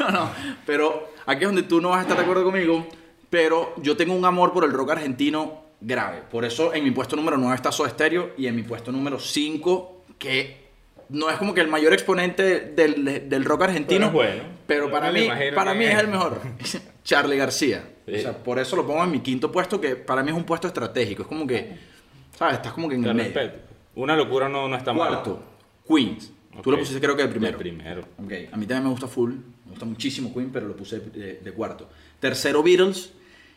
No, 0.00 0.10
no, 0.10 0.30
pero 0.64 1.10
aquí 1.28 1.44
es 1.44 1.48
donde 1.48 1.62
tú 1.62 1.80
no 1.80 1.90
vas 1.90 1.98
a 1.98 2.02
estar 2.02 2.16
de 2.16 2.22
acuerdo 2.22 2.44
conmigo, 2.44 2.86
pero 3.30 3.74
yo 3.76 3.96
tengo 3.96 4.14
un 4.14 4.24
amor 4.24 4.52
por 4.52 4.64
el 4.64 4.72
rock 4.72 4.90
argentino 4.92 5.62
grave. 5.80 6.22
Por 6.30 6.44
eso 6.44 6.74
en 6.74 6.82
mi 6.84 6.90
puesto 6.90 7.14
número 7.16 7.36
9 7.38 7.54
está 7.54 7.70
Soda 7.70 7.90
Stereo 7.90 8.30
y 8.36 8.46
en 8.46 8.56
mi 8.56 8.62
puesto 8.62 8.90
número 8.90 9.18
5, 9.20 10.04
que 10.18 10.68
no 11.10 11.30
es 11.30 11.36
como 11.36 11.54
que 11.54 11.60
el 11.60 11.68
mayor 11.68 11.92
exponente 11.92 12.60
del, 12.60 13.28
del 13.28 13.44
rock 13.44 13.62
argentino, 13.62 14.06
Pero 14.06 14.12
bueno. 14.12 14.42
pero 14.66 14.90
para 14.90 15.12
mí, 15.12 15.28
para 15.54 15.74
mí 15.74 15.84
es. 15.84 15.94
es 15.94 16.00
el 16.00 16.08
mejor. 16.08 16.40
Charlie 17.04 17.36
García. 17.36 17.84
Sí. 18.06 18.14
O 18.14 18.18
sea, 18.20 18.32
por 18.42 18.58
eso 18.58 18.76
lo 18.76 18.86
pongo 18.86 19.04
en 19.04 19.10
mi 19.10 19.20
quinto 19.20 19.50
puesto, 19.52 19.80
que 19.80 19.96
para 19.96 20.22
mí 20.22 20.30
es 20.30 20.36
un 20.36 20.44
puesto 20.44 20.66
estratégico. 20.66 21.22
Es 21.22 21.28
como 21.28 21.46
que, 21.46 21.76
¿sabes? 22.36 22.56
Estás 22.56 22.72
como 22.72 22.88
que 22.88 22.94
en 22.96 23.02
Te 23.04 23.08
el 23.10 23.14
medio. 23.14 23.32
respeto. 23.34 23.58
Una 23.94 24.16
locura 24.16 24.48
no, 24.48 24.68
no 24.68 24.76
está 24.76 24.92
mal. 24.92 25.08
Cuarto, 25.08 25.42
Queens. 25.88 26.30
Tú 26.62 26.70
lo 26.70 26.78
pusiste 26.78 27.00
creo 27.00 27.16
que 27.16 27.22
de 27.22 27.28
primero. 27.28 27.56
De 27.56 27.62
primero. 27.62 28.00
Ok, 28.22 28.32
a 28.52 28.56
mí 28.56 28.66
también 28.66 28.84
me 28.84 28.90
gusta 28.90 29.06
full, 29.06 29.32
me 29.64 29.70
gusta 29.70 29.84
muchísimo 29.84 30.32
Queen, 30.32 30.50
pero 30.52 30.68
lo 30.68 30.76
puse 30.76 31.00
de, 31.00 31.40
de 31.42 31.52
cuarto. 31.52 31.88
Tercero 32.20 32.62
Beatles, 32.62 33.12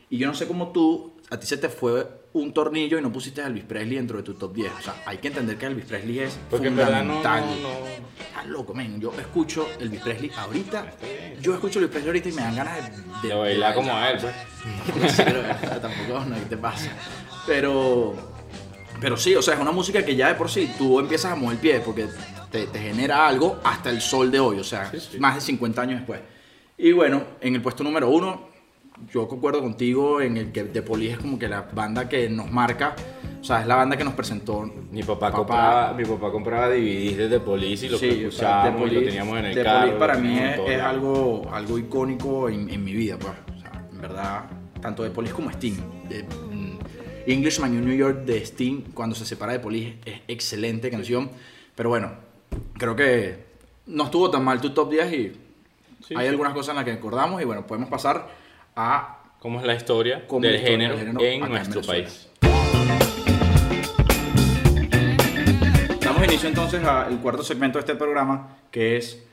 y 0.10 0.18
yo 0.18 0.28
no 0.28 0.34
sé 0.34 0.48
cómo 0.48 0.72
tú, 0.72 1.14
a 1.30 1.40
ti 1.40 1.48
se 1.48 1.58
te 1.58 1.70
fue 1.70 2.06
un 2.34 2.54
tornillo 2.54 2.98
y 2.98 3.02
no 3.02 3.12
pusiste 3.12 3.42
a 3.42 3.48
Elvis 3.48 3.64
Presley 3.64 3.96
dentro 3.96 4.18
de 4.18 4.24
tu 4.24 4.34
top 4.34 4.54
10. 4.54 4.72
O 4.80 4.82
sea, 4.82 5.04
hay 5.06 5.18
que 5.18 5.30
entender 5.30 5.58
que 5.58 5.66
Elvis 5.66 5.86
Presley 5.86 6.20
es 6.20 6.40
Porque 6.50 6.68
en 6.68 6.76
verdad 6.76 7.04
no, 7.04 7.16
fundamental. 7.16 7.62
no, 7.62 7.70
no. 7.70 7.86
Estás 8.26 8.46
loco, 8.48 8.74
men. 8.74 9.00
Yo 9.02 9.14
escucho 9.20 9.68
Elvis 9.80 10.02
Presley 10.02 10.32
ahorita, 10.36 10.94
yo 11.42 11.54
escucho 11.54 11.80
Elvis 11.80 11.92
Presley 11.92 12.10
ahorita 12.10 12.30
y 12.30 12.32
me 12.34 12.42
dan 12.42 12.56
ganas 12.56 13.22
de... 13.22 13.28
De 13.28 13.36
bailar 13.36 13.74
como 13.74 13.94
a 13.94 14.12
él, 14.12 14.20
pues. 14.20 15.18
Tampoco, 15.82 16.26
no, 16.26 16.36
¿qué 16.36 16.46
te 16.50 16.58
pasa? 16.58 16.92
Pero, 17.48 18.14
pero 19.00 19.18
sí, 19.18 19.36
o 19.36 19.42
sea, 19.42 19.56
es 19.56 19.60
una 19.60 19.72
música 19.72 20.04
que 20.06 20.16
ya 20.16 20.28
de 20.30 20.36
por 20.36 20.50
sí 20.50 20.72
tú 20.78 21.00
empiezas 21.00 21.32
a 21.32 21.36
mover 21.36 21.56
el 21.56 21.62
pie 21.62 21.80
porque 21.80 22.08
te, 22.52 22.68
te 22.68 22.80
genera 22.80 23.28
algo 23.28 23.60
hasta 23.64 23.90
el 23.90 24.02
sol 24.02 24.30
de 24.32 24.40
hoy, 24.40 24.60
o 24.60 24.64
sea, 24.64 24.90
Sí, 24.92 25.00
sí. 25.00 25.20
más 25.20 25.36
de 25.36 25.42
50 25.42 25.82
años 25.82 26.00
después. 26.00 26.20
Y 26.78 26.92
bueno, 26.92 27.24
en 27.40 27.56
el 27.56 27.62
puesto 27.62 27.84
número 27.84 28.10
uno, 28.10 28.50
yo 29.12 29.28
concuerdo 29.28 29.62
contigo 29.62 30.22
en 30.22 30.38
el 30.38 30.52
que 30.52 30.64
The 30.66 30.82
Police 30.84 31.14
es 31.14 31.18
como 31.20 31.40
que 31.40 31.48
la 31.48 31.62
banda 31.74 32.08
que 32.10 32.30
nos 32.30 32.52
marca, 32.52 32.96
o 33.40 33.44
sea, 33.44 33.62
es 33.62 33.68
la 33.68 33.76
banda 33.76 33.98
que 33.98 34.04
nos 34.04 34.14
presentó. 34.14 34.62
Mi 34.92 35.02
papá, 35.02 35.28
Papá. 35.32 35.38
compraba, 35.38 35.94
mi 35.94 36.06
papá 36.06 36.32
compraba 36.32 36.68
DVDs 36.70 37.18
de 37.18 37.30
The 37.30 37.40
Police 37.40 37.86
y 37.86 37.90
lo 37.90 37.98
Sí, 37.98 38.08
The 38.10 38.28
escuchábamos 38.28 38.82
y 38.82 38.94
lo 38.94 39.00
Police- 39.00 39.06
teníamos 39.06 39.40
en 39.40 39.46
el 39.46 39.56
The 39.56 39.64
carro. 39.64 39.80
Police 39.82 39.98
para 39.98 40.18
mí 40.18 40.38
es, 40.38 40.60
es 40.68 40.82
algo, 40.82 41.50
algo 41.52 41.78
icónico 41.80 42.50
en, 42.50 42.70
en 42.70 42.84
mi 42.84 42.94
vida, 42.94 43.18
pues. 43.18 43.34
O 43.56 43.60
sea, 43.60 43.88
en 43.92 44.02
verdad, 44.02 44.44
tanto 44.82 45.04
de 45.04 45.10
Police 45.10 45.34
como 45.34 45.50
Sting. 45.50 45.76
De, 46.10 46.24
mm, 46.24 46.78
Englishman 47.28 47.74
in 47.74 47.86
New 47.86 47.96
York 47.96 48.24
de 48.26 48.38
Sting, 48.44 48.82
cuando 48.94 49.16
se 49.16 49.26
separa 49.26 49.54
de 49.54 49.60
Police, 49.60 49.96
es 50.06 50.22
excelente 50.28 50.90
canción. 50.92 51.30
Pero 51.76 51.90
bueno, 51.90 52.12
creo 52.78 52.96
que 52.96 53.46
no 53.88 54.06
estuvo 54.06 54.30
tan 54.32 54.44
mal 54.44 54.60
tu 54.62 54.72
top 54.72 54.90
10 54.92 55.14
y 55.14 55.32
Sí, 56.08 56.16
hay 56.16 56.26
sí. 56.26 56.30
algunas 56.30 56.54
cosas 56.54 56.70
en 56.70 56.76
las 56.78 56.86
que 56.86 56.92
acordamos 56.94 57.42
y 57.42 57.46
bueno, 57.46 57.66
podemos 57.68 57.90
pasar 57.90 58.28
a 58.76 59.18
¿Cómo 59.40 59.60
es 59.60 59.66
la 59.66 59.76
historia 59.76 60.24
del 60.40 60.60
género, 60.60 60.96
del 60.98 61.06
género 61.08 61.20
en 61.22 61.44
en 61.44 61.50
nuestro 61.50 61.82
Venezuela. 61.82 62.04
país? 62.10 62.28
Damos 66.02 66.24
inicio 66.26 66.50
entonces 66.50 66.84
al 66.84 67.20
cuarto 67.20 67.44
segmento 67.44 67.78
de 67.78 67.82
este 67.82 67.96
programa, 67.96 68.58
que 68.72 68.98
es 68.98 69.24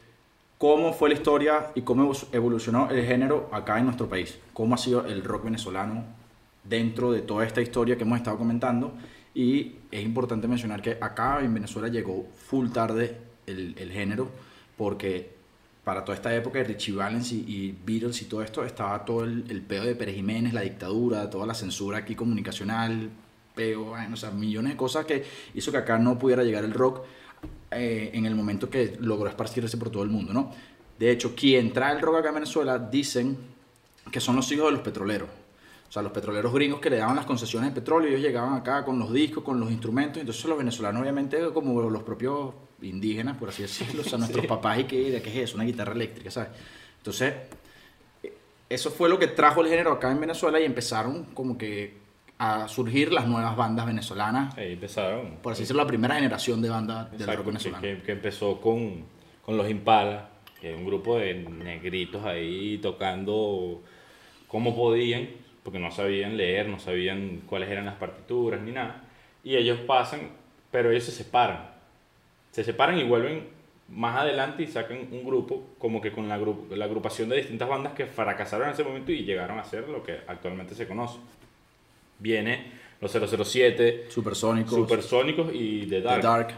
cómo 0.58 0.92
fue 0.92 1.08
la 1.10 1.14
historia 1.14 1.66
y 1.74 1.82
cómo 1.82 2.04
evo- 2.04 2.26
evolucionó 2.32 2.88
el 2.90 3.04
género 3.06 3.48
acá 3.52 3.78
en 3.78 3.84
nuestro 3.86 4.08
país. 4.08 4.38
Cómo 4.52 4.74
ha 4.74 4.78
sido 4.78 5.06
el 5.06 5.22
rock 5.24 5.44
venezolano 5.44 6.04
dentro 6.64 7.12
de 7.12 7.20
toda 7.22 7.46
esta 7.46 7.60
historia 7.60 7.96
que 7.96 8.02
hemos 8.04 8.18
estado 8.18 8.38
comentando. 8.38 8.92
Y 9.34 9.76
es 9.90 10.02
importante 10.02 10.48
mencionar 10.48 10.82
que 10.82 10.98
acá 11.00 11.40
en 11.40 11.54
Venezuela 11.54 11.88
llegó 11.88 12.26
full 12.46 12.70
tarde 12.70 13.16
el, 13.46 13.74
el 13.78 13.92
género, 13.92 14.30
porque 14.76 15.38
para 15.84 16.04
toda 16.04 16.16
esta 16.16 16.34
época 16.34 16.58
de 16.58 16.64
Richie 16.64 16.92
Valens 16.92 17.32
y, 17.32 17.44
y 17.46 17.78
Beatles 17.84 18.20
y 18.20 18.26
todo 18.26 18.42
esto, 18.42 18.64
estaba 18.64 19.04
todo 19.04 19.24
el, 19.24 19.44
el 19.48 19.62
peo 19.62 19.84
de 19.84 19.94
Pérez 19.94 20.16
Jiménez, 20.16 20.52
la 20.52 20.60
dictadura, 20.60 21.30
toda 21.30 21.46
la 21.46 21.54
censura 21.54 21.98
aquí 21.98 22.14
comunicacional, 22.14 23.08
peo, 23.54 23.84
bueno, 23.84 24.14
o 24.14 24.16
sea, 24.16 24.30
millones 24.30 24.72
de 24.72 24.76
cosas 24.76 25.06
que 25.06 25.24
hizo 25.54 25.72
que 25.72 25.78
acá 25.78 25.98
no 25.98 26.18
pudiera 26.18 26.42
llegar 26.42 26.64
el 26.64 26.74
rock 26.74 27.04
eh, 27.70 28.10
en 28.12 28.26
el 28.26 28.34
momento 28.34 28.68
que 28.68 28.96
logró 29.00 29.28
esparcirse 29.28 29.76
por 29.76 29.90
todo 29.90 30.02
el 30.02 30.10
mundo, 30.10 30.32
¿no? 30.32 30.52
De 30.98 31.10
hecho, 31.10 31.34
quien 31.34 31.72
trae 31.72 31.94
el 31.94 32.00
rock 32.00 32.16
acá 32.16 32.28
en 32.28 32.34
Venezuela 32.34 32.78
dicen 32.78 33.36
que 34.12 34.20
son 34.20 34.36
los 34.36 34.50
hijos 34.52 34.66
de 34.66 34.72
los 34.72 34.80
petroleros. 34.80 35.28
O 35.88 35.92
sea, 35.92 36.02
los 36.02 36.12
petroleros 36.12 36.52
gringos 36.52 36.80
que 36.80 36.90
le 36.90 36.98
daban 36.98 37.16
las 37.16 37.24
concesiones 37.24 37.72
de 37.74 37.80
petróleo, 37.80 38.10
ellos 38.10 38.20
llegaban 38.20 38.54
acá 38.54 38.84
con 38.84 38.98
los 38.98 39.10
discos, 39.12 39.42
con 39.42 39.58
los 39.58 39.70
instrumentos, 39.70 40.18
entonces 40.20 40.44
los 40.44 40.58
venezolanos 40.58 41.00
obviamente 41.00 41.38
como 41.54 41.80
los 41.88 42.02
propios 42.02 42.52
indígenas, 42.82 43.38
por 43.38 43.48
así 43.48 43.62
decirlo, 43.62 44.02
o 44.02 44.04
sea, 44.04 44.18
nuestros 44.18 44.44
papás 44.46 44.80
y 44.80 44.84
que, 44.84 45.10
¿de 45.10 45.22
qué 45.22 45.30
es 45.30 45.36
eso? 45.48 45.54
Una 45.56 45.64
guitarra 45.64 45.92
eléctrica, 45.94 46.30
¿sabes? 46.30 46.50
Entonces, 46.98 47.32
eh, 48.22 48.34
eso 48.68 48.90
fue 48.90 49.08
lo 49.08 49.18
que 49.18 49.28
trajo 49.28 49.62
el 49.62 49.68
género 49.68 49.92
acá 49.92 50.12
en 50.12 50.20
Venezuela 50.20 50.60
y 50.60 50.64
empezaron 50.64 51.24
como 51.32 51.56
que 51.56 51.96
a 52.40 52.68
surgir 52.68 53.10
las 53.12 53.26
nuevas 53.26 53.56
bandas 53.56 53.86
venezolanas, 53.86 54.56
Ahí 54.58 54.74
empezaron. 54.74 55.36
por 55.42 55.54
así 55.54 55.62
decirlo, 55.62 55.82
la 55.82 55.88
primera 55.88 56.14
generación 56.16 56.60
de 56.60 56.68
bandas 56.68 57.10
del 57.16 57.34
rock 57.34 57.46
venezolano. 57.46 57.80
que- 57.82 58.02
que 58.02 58.12
empezó 58.12 58.60
con, 58.60 59.04
con 59.42 59.56
los 59.56 59.68
Impala, 59.70 60.28
que 60.60 60.68
era 60.68 60.76
un 60.78 60.84
grupo 60.84 61.16
de 61.18 61.34
negritos 61.34 62.24
ahí 62.26 62.78
tocando 62.78 63.82
como 64.46 64.76
podían, 64.76 65.28
porque 65.68 65.78
no 65.78 65.90
sabían 65.90 66.38
leer, 66.38 66.66
no 66.66 66.78
sabían 66.78 67.42
cuáles 67.44 67.68
eran 67.68 67.84
las 67.84 67.96
partituras 67.96 68.58
ni 68.62 68.72
nada. 68.72 69.02
Y 69.44 69.54
ellos 69.54 69.78
pasan, 69.80 70.30
pero 70.70 70.90
ellos 70.90 71.04
se 71.04 71.12
separan. 71.12 71.68
Se 72.52 72.64
separan 72.64 72.96
y 72.98 73.04
vuelven 73.04 73.46
más 73.90 74.16
adelante 74.16 74.62
y 74.62 74.66
sacan 74.66 74.96
un 75.12 75.22
grupo 75.26 75.62
como 75.78 76.00
que 76.00 76.10
con 76.10 76.26
la, 76.26 76.38
gru- 76.40 76.70
la 76.70 76.86
agrupación 76.86 77.28
de 77.28 77.36
distintas 77.36 77.68
bandas 77.68 77.92
que 77.92 78.06
fracasaron 78.06 78.68
en 78.68 78.72
ese 78.72 78.82
momento 78.82 79.12
y 79.12 79.24
llegaron 79.24 79.58
a 79.58 79.64
ser 79.64 79.86
lo 79.90 80.02
que 80.02 80.20
actualmente 80.26 80.74
se 80.74 80.88
conoce. 80.88 81.18
Viene 82.18 82.72
los 83.02 83.12
007, 83.12 84.06
Supersónicos, 84.08 84.72
Supersónicos 84.72 85.50
y 85.52 85.80
The 85.82 85.96
The 85.96 86.00
Dark. 86.00 86.22
Dark. 86.22 86.54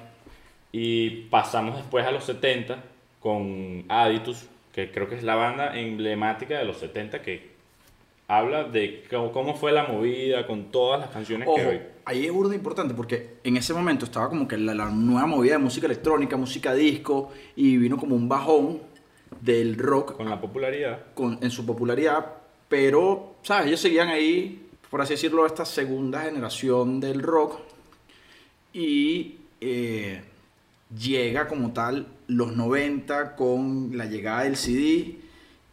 Y 0.71 1.11
pasamos 1.31 1.75
después 1.79 2.07
a 2.07 2.13
los 2.13 2.23
70 2.23 2.81
con 3.19 3.87
Aditus, 3.89 4.47
que 4.73 4.93
creo 4.93 5.09
que 5.09 5.17
es 5.17 5.25
la 5.25 5.35
banda 5.35 5.77
emblemática 5.77 6.57
de 6.61 6.65
los 6.65 6.77
70 6.77 7.23
que 7.23 7.50
habla 8.33 8.65
de 8.65 9.03
cómo, 9.11 9.33
cómo 9.33 9.55
fue 9.57 9.73
la 9.73 9.85
movida 9.89 10.47
con 10.47 10.71
todas 10.71 11.01
las 11.01 11.11
canciones 11.11 11.49
Ojo, 11.49 11.57
que 11.57 11.67
hoy. 11.67 11.81
ahí 12.05 12.27
es 12.27 12.33
burda 12.33 12.55
importante 12.55 12.95
porque 12.95 13.39
en 13.43 13.57
ese 13.57 13.75
momento 13.75 14.05
estaba 14.05 14.29
como 14.29 14.47
que 14.47 14.57
la, 14.57 14.73
la 14.73 14.89
nueva 14.91 15.27
movida 15.27 15.53
de 15.55 15.59
música 15.59 15.87
electrónica, 15.87 16.37
música 16.37 16.73
disco, 16.75 17.33
y 17.57 17.77
vino 17.77 17.97
como 17.97 18.15
un 18.15 18.29
bajón 18.29 18.81
del 19.41 19.77
rock 19.77 20.17
Con 20.17 20.29
la 20.31 20.41
popularidad. 20.41 21.01
con- 21.15 21.39
en 21.43 21.51
su 21.51 21.67
popularidad, 21.67 22.25
pero, 22.69 23.35
¿sabes? 23.43 23.67
Ellos 23.67 23.81
seguían 23.81 24.09
ahí, 24.09 24.69
por 24.91 25.01
así 25.01 25.15
decirlo, 25.15 25.45
esta 25.45 25.65
segunda 25.65 26.23
generación 26.23 27.01
del 27.01 27.23
rock 27.23 27.59
y 28.73 29.37
eh, 29.61 30.23
llega 30.97 31.49
como 31.49 31.73
tal 31.73 32.07
los 32.29 32.55
90 32.57 33.35
con 33.35 33.91
la 33.97 34.07
llegada 34.07 34.45
del 34.45 34.57
CD 34.57 35.17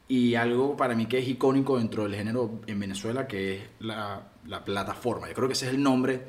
y 0.07 0.35
algo 0.35 0.77
para 0.77 0.95
mí 0.95 1.05
que 1.05 1.19
es 1.19 1.27
icónico 1.27 1.77
dentro 1.77 2.03
del 2.03 2.15
género 2.15 2.61
en 2.67 2.79
Venezuela, 2.79 3.27
que 3.27 3.55
es 3.57 3.61
la, 3.79 4.21
la 4.45 4.63
plataforma. 4.63 5.27
Yo 5.27 5.33
creo 5.33 5.47
que 5.47 5.53
ese 5.53 5.67
es 5.67 5.73
el 5.73 5.83
nombre 5.83 6.21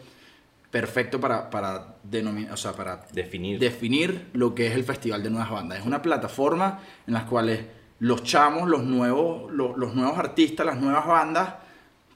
perfecto 0.71 1.21
para, 1.21 1.49
para 1.49 1.97
denominar, 2.03 2.53
o 2.53 2.57
sea, 2.57 2.73
para 2.73 3.07
Definir. 3.13 3.59
definir 3.59 4.29
lo 4.35 4.55
que 4.55 4.67
es 4.67 4.75
el 4.75 4.85
Festival 4.85 5.23
de 5.23 5.31
Nuevas 5.31 5.51
Bandas. 5.51 5.79
Es 5.79 5.87
una 5.87 6.03
plataforma 6.03 6.81
en 7.07 7.15
la 7.15 7.25
cuales 7.25 7.61
los 8.01 8.23
chamos, 8.23 8.69
los 8.69 8.83
nuevos, 8.85 9.51
los, 9.53 9.77
los 9.79 9.95
nuevos 9.95 10.19
artistas, 10.19 10.67
las 10.67 10.77
nuevas 10.79 11.07
bandas, 11.07 11.55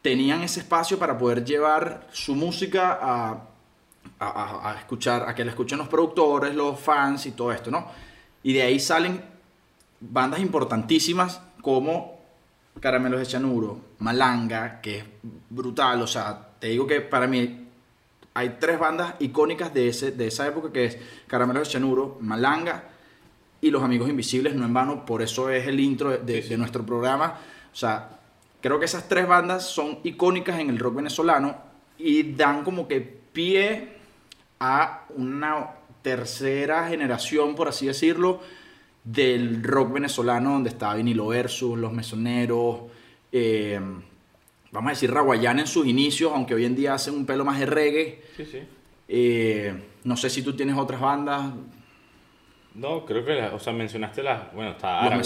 tenían 0.02 0.42
ese 0.42 0.61
espacio 0.61 0.99
para 0.99 1.16
poder 1.16 1.45
llevar 1.45 2.09
su 2.12 2.35
música 2.35 2.99
a- 3.00 3.49
a 4.19 4.76
escuchar, 4.78 5.28
a 5.28 5.35
que 5.35 5.45
la 5.45 5.50
escuchen 5.50 5.78
los 5.78 5.88
productores, 5.88 6.54
los 6.54 6.78
fans 6.78 7.26
y 7.26 7.33
todo 7.33 7.52
esto, 7.52 7.71
¿no? 7.73 7.87
Y 8.45 8.52
de 8.52 8.62
ahí 8.62 8.78
salen 8.78 9.21
bandas 10.11 10.40
importantísimas 10.40 11.40
como 11.61 12.21
Caramelos 12.80 13.21
de 13.21 13.26
Chanuro, 13.26 13.80
Malanga, 13.99 14.80
que 14.80 14.99
es 14.99 15.04
brutal, 15.50 16.02
o 16.02 16.06
sea, 16.06 16.49
te 16.59 16.68
digo 16.68 16.87
que 16.87 17.00
para 17.00 17.26
mí 17.26 17.68
hay 18.35 18.56
tres 18.59 18.78
bandas 18.78 19.14
icónicas 19.21 19.73
de, 19.75 19.88
ese, 19.88 20.11
de 20.11 20.26
esa 20.26 20.47
época 20.47 20.73
que 20.73 20.87
es 20.87 20.99
Caramelos 21.26 21.68
de 21.68 21.73
Chanuro, 21.73 22.16
Malanga 22.21 22.85
y 23.61 23.71
Los 23.71 23.82
Amigos 23.82 24.09
Invisibles, 24.09 24.54
no 24.54 24.64
en 24.64 24.73
vano, 24.75 25.04
por 25.06 25.23
eso 25.23 25.50
es 25.50 25.66
el 25.68 25.78
intro 25.80 26.11
de, 26.11 26.18
de- 26.18 26.42
de 26.42 26.56
nuestro 26.59 26.85
programa. 26.85 27.38
O 27.73 27.76
sea, 27.76 28.18
creo 28.61 28.78
que 28.78 28.87
esas 28.87 29.06
tres 29.09 29.28
bandas 29.28 29.66
son 29.66 29.99
icónicas 30.02 30.59
en 30.59 30.71
el 30.71 30.78
rock 30.78 30.97
venezolano 30.97 31.56
y 31.99 32.32
dan 32.32 32.64
como 32.64 32.88
que 32.88 33.00
pie 33.00 33.92
a 34.59 35.04
una 35.16 35.66
tercera 36.02 36.88
generación, 36.88 37.54
por 37.54 37.68
así 37.68 37.87
decirlo, 37.87 38.40
del 39.04 39.62
rock 39.62 39.92
venezolano, 39.94 40.52
donde 40.52 40.71
estaba 40.71 40.94
Vinilo 40.94 41.26
Versus, 41.28 41.78
Los 41.78 41.92
Mesoneros, 41.92 42.82
eh, 43.32 43.80
vamos 44.71 44.88
a 44.88 44.92
decir 44.94 45.11
Raguayana 45.11 45.62
en 45.62 45.66
sus 45.66 45.87
inicios, 45.87 46.32
aunque 46.35 46.54
hoy 46.54 46.64
en 46.64 46.76
día 46.76 46.94
hacen 46.94 47.14
un 47.14 47.26
pelo 47.26 47.44
más 47.44 47.59
de 47.59 47.66
reggae. 47.66 48.23
Sí, 48.37 48.44
sí. 48.47 48.59
Eh, 49.09 49.75
no 50.04 50.16
sé 50.16 50.30
si 50.30 50.42
tú 50.42 50.54
tienes 50.54 50.76
otras 50.76 51.00
bandas. 51.00 51.52
No, 52.75 53.04
creo 53.04 53.25
que, 53.25 53.35
la- 53.35 53.54
o 53.54 53.59
sea, 53.59 53.73
mencionaste 53.73 54.23
las, 54.23 54.52
bueno, 54.54 54.71
está 54.71 55.00
Aragu-. 55.02 55.18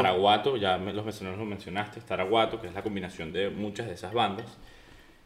Ara- 0.00 0.08
Araguato, 0.08 0.56
ya 0.56 0.78
los 0.78 1.04
mesoneros 1.04 1.38
lo 1.38 1.44
mencionaste, 1.44 2.00
está 2.00 2.14
Araguato, 2.14 2.60
que 2.60 2.66
es 2.66 2.74
la 2.74 2.82
combinación 2.82 3.32
de 3.32 3.50
muchas 3.50 3.86
de 3.86 3.94
esas 3.94 4.12
bandas. 4.12 4.46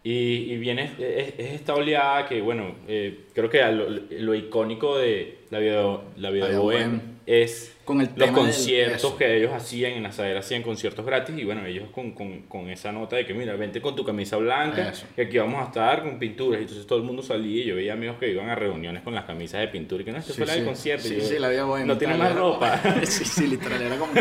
Y, 0.05 0.11
y 0.53 0.59
viene, 0.59 0.91
es, 0.99 1.35
es 1.39 1.53
esta 1.53 1.75
oleada 1.75 2.27
que, 2.29 2.43
bueno, 2.43 2.75
eh, 2.89 3.27
creo 3.35 3.49
que 3.49 3.63
lo, 3.73 3.89
lo 3.89 4.35
icónico 4.35 4.99
de 4.99 5.39
la 5.51 5.61
vida, 5.61 6.01
la 6.17 6.31
vida 6.31 6.49
de 6.49 6.59
bohem. 6.59 7.01
es 7.25 7.75
Con 7.85 8.01
el 8.01 8.07
los 8.15 8.17
del- 8.17 8.33
conciertos 8.33 9.15
que 9.15 9.37
ellos 9.39 9.53
hacían 9.53 9.93
en 9.93 10.05
la 10.05 10.13
sadera, 10.13 10.39
hacían 10.41 10.63
conciertos 10.63 11.05
gratis 11.05 11.35
y 11.37 11.45
bueno, 11.45 11.67
ellos 11.67 11.89
con, 11.93 12.13
con, 12.13 12.43
con 12.43 12.71
esa 12.71 12.93
nota 12.93 13.17
de 13.17 13.27
que 13.27 13.35
mira, 13.35 13.57
vente 13.57 13.81
con 13.81 13.97
tu 13.97 14.05
camisa 14.05 14.37
blanca, 14.37 14.91
Eso. 14.91 15.07
que 15.17 15.23
aquí 15.23 15.39
vamos 15.39 15.61
a 15.61 15.67
estar 15.67 16.03
con 16.05 16.19
pinturas. 16.19 16.61
Y 16.61 16.63
entonces 16.63 16.87
todo 16.87 16.99
el 17.01 17.05
mundo 17.05 17.23
salía 17.23 17.63
y 17.63 17.67
yo 17.67 17.75
veía 17.75 17.95
amigos 17.95 18.17
que 18.21 18.31
iban 18.31 18.49
a 18.51 18.55
reuniones 18.55 19.03
con 19.03 19.15
las 19.15 19.25
camisas 19.25 19.61
de 19.61 19.69
pintura 19.69 20.03
y 20.03 20.05
que 20.05 20.13
no, 20.13 20.19
este 20.19 20.33
Sí, 20.33 20.43
fue 20.45 20.47
sí. 20.55 20.63
concierto. 20.65 21.07
Y 21.09 21.11
Sí, 21.11 21.17
yo, 21.17 21.23
sí, 21.25 21.39
la 21.41 21.49
vida 21.49 21.65
bohem. 21.65 21.87
No 21.89 21.99
tiene 21.99 22.17
más 22.17 22.35
ropa. 22.37 22.81
sí, 23.05 23.25
sí, 23.25 23.47
literal. 23.49 23.83
Era 23.83 23.97
como 23.97 24.13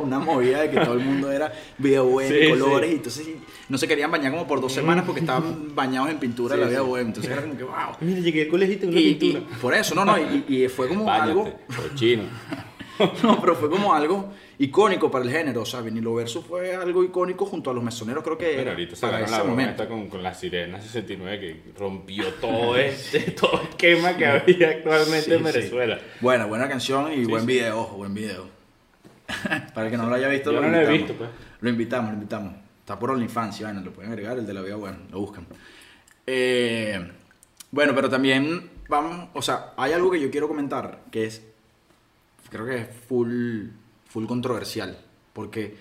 una- 0.00 0.18
movida 0.18 0.62
de 0.62 0.70
que 0.70 0.80
todo 0.80 0.94
el 0.94 1.00
mundo 1.00 1.30
era 1.30 1.52
video 1.76 2.04
bohem, 2.06 2.28
Sí, 2.32 2.48
colores. 2.48 2.90
Y 2.90 2.94
entonces 2.94 3.28
no 3.68 3.76
se 3.76 3.86
querían 3.86 4.10
bañar 4.10 4.32
como 4.32 4.46
por 4.46 4.60
dos 4.62 4.72
semanas 4.72 5.04
porque 5.04 5.20
estaban 5.20 5.74
bañados 5.74 6.08
en 6.10 6.18
pintura 6.18 6.56
la 6.56 6.66
vida 6.68 6.80
sí. 6.80 6.84
bohem. 6.86 7.06
Entonces 7.08 7.30
era 7.32 7.42
como 7.42 7.56
que, 7.56 7.64
wow. 7.64 7.74
Mira, 8.00 8.20
llegué 8.20 8.42
al 8.42 8.48
colegio 8.48 8.74
y 8.76 8.78
tengo 8.78 8.92
una 8.92 9.00
pintura. 9.02 9.40
y 9.40 9.60
por 9.60 9.74
eso, 9.74 9.94
no, 9.94 10.04
no. 10.06 10.16
Y, 10.18 10.44
y 10.48 10.68
fue 10.68 10.88
como 10.88 11.10
algo. 11.10 11.44
Báñate, 11.44 11.58
cochino. 11.90 12.22
No, 13.22 13.40
pero 13.40 13.54
fue 13.54 13.68
como 13.70 13.92
algo 13.94 14.32
icónico 14.58 15.10
para 15.10 15.24
el 15.24 15.30
género. 15.30 15.62
O 15.62 15.66
sea, 15.66 15.80
Vinilo 15.80 16.14
Versus 16.14 16.44
fue 16.44 16.74
algo 16.74 17.02
icónico 17.04 17.46
junto 17.46 17.70
a 17.70 17.74
los 17.74 17.82
mesoneros, 17.82 18.22
creo 18.24 18.36
que 18.38 18.52
Pero 18.56 18.70
ahorita 18.70 18.96
se 18.96 19.00
para 19.06 19.20
ese 19.22 19.30
la 19.32 19.44
momento. 19.44 19.88
con, 19.88 20.08
con 20.08 20.22
la 20.22 20.34
sirena 20.34 20.80
69 20.80 21.40
que 21.40 21.72
rompió 21.78 22.24
todo 22.34 22.76
este 22.78 23.20
todo 23.32 23.62
esquema 23.62 24.16
que 24.16 24.26
había 24.26 24.68
actualmente 24.70 25.22
Sí, 25.22 25.32
en 25.32 25.38
sí. 25.38 25.44
Venezuela. 25.44 25.98
Buena, 26.20 26.46
buena 26.46 26.68
canción 26.68 27.12
y 27.12 27.16
Sí, 27.16 27.24
buen 27.24 27.42
sí. 27.42 27.46
video, 27.46 27.80
ojo, 27.80 27.96
buen 27.96 28.14
video. 28.14 28.46
Para 29.74 29.86
el 29.86 29.90
que 29.90 29.96
no 29.96 30.06
lo 30.08 30.14
haya 30.14 30.28
visto, 30.28 30.52
Yo 30.52 30.60
lo 30.60 30.66
no 30.66 30.72
lo 30.72 30.76
he 30.78 30.80
invitamos. 30.96 31.08
visto, 31.08 31.14
pues. 31.18 31.30
Lo 31.60 31.68
invitamos, 31.70 32.08
lo 32.10 32.14
invitamos. 32.14 32.54
Está 32.80 32.98
por 32.98 33.10
OnlyFans, 33.12 33.60
bueno, 33.62 33.80
lo 33.82 33.92
pueden 33.92 34.10
agregar, 34.12 34.36
el 34.38 34.46
de 34.46 34.54
la 34.54 34.62
vida, 34.62 34.74
bueno, 34.76 34.96
lo 35.10 35.20
buscan. 35.20 35.46
Eh, 36.26 37.10
bueno, 37.70 37.94
pero 37.94 38.08
también 38.08 38.70
vamos, 38.88 39.28
o 39.32 39.42
sea, 39.42 39.72
hay 39.76 39.92
algo 39.92 40.10
que 40.10 40.20
yo 40.20 40.30
quiero 40.30 40.48
comentar, 40.48 41.02
que 41.10 41.24
es, 41.26 41.42
creo 42.50 42.66
que 42.66 42.76
es 42.78 42.88
full, 43.08 43.68
full 44.06 44.26
controversial, 44.26 44.98
porque 45.32 45.76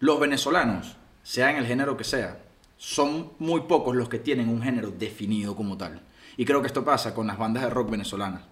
los 0.00 0.20
venezolanos, 0.20 0.96
sea 1.22 1.50
en 1.50 1.56
el 1.56 1.66
género 1.66 1.96
que 1.96 2.04
sea, 2.04 2.42
son 2.76 3.30
muy 3.38 3.62
pocos 3.62 3.94
los 3.94 4.08
que 4.08 4.18
tienen 4.18 4.48
un 4.48 4.62
género 4.62 4.90
definido 4.90 5.54
como 5.54 5.76
tal. 5.76 6.00
Y 6.36 6.44
creo 6.44 6.60
que 6.60 6.66
esto 6.66 6.84
pasa 6.84 7.14
con 7.14 7.26
las 7.26 7.38
bandas 7.38 7.62
de 7.62 7.70
rock 7.70 7.90
venezolanas. 7.90 8.42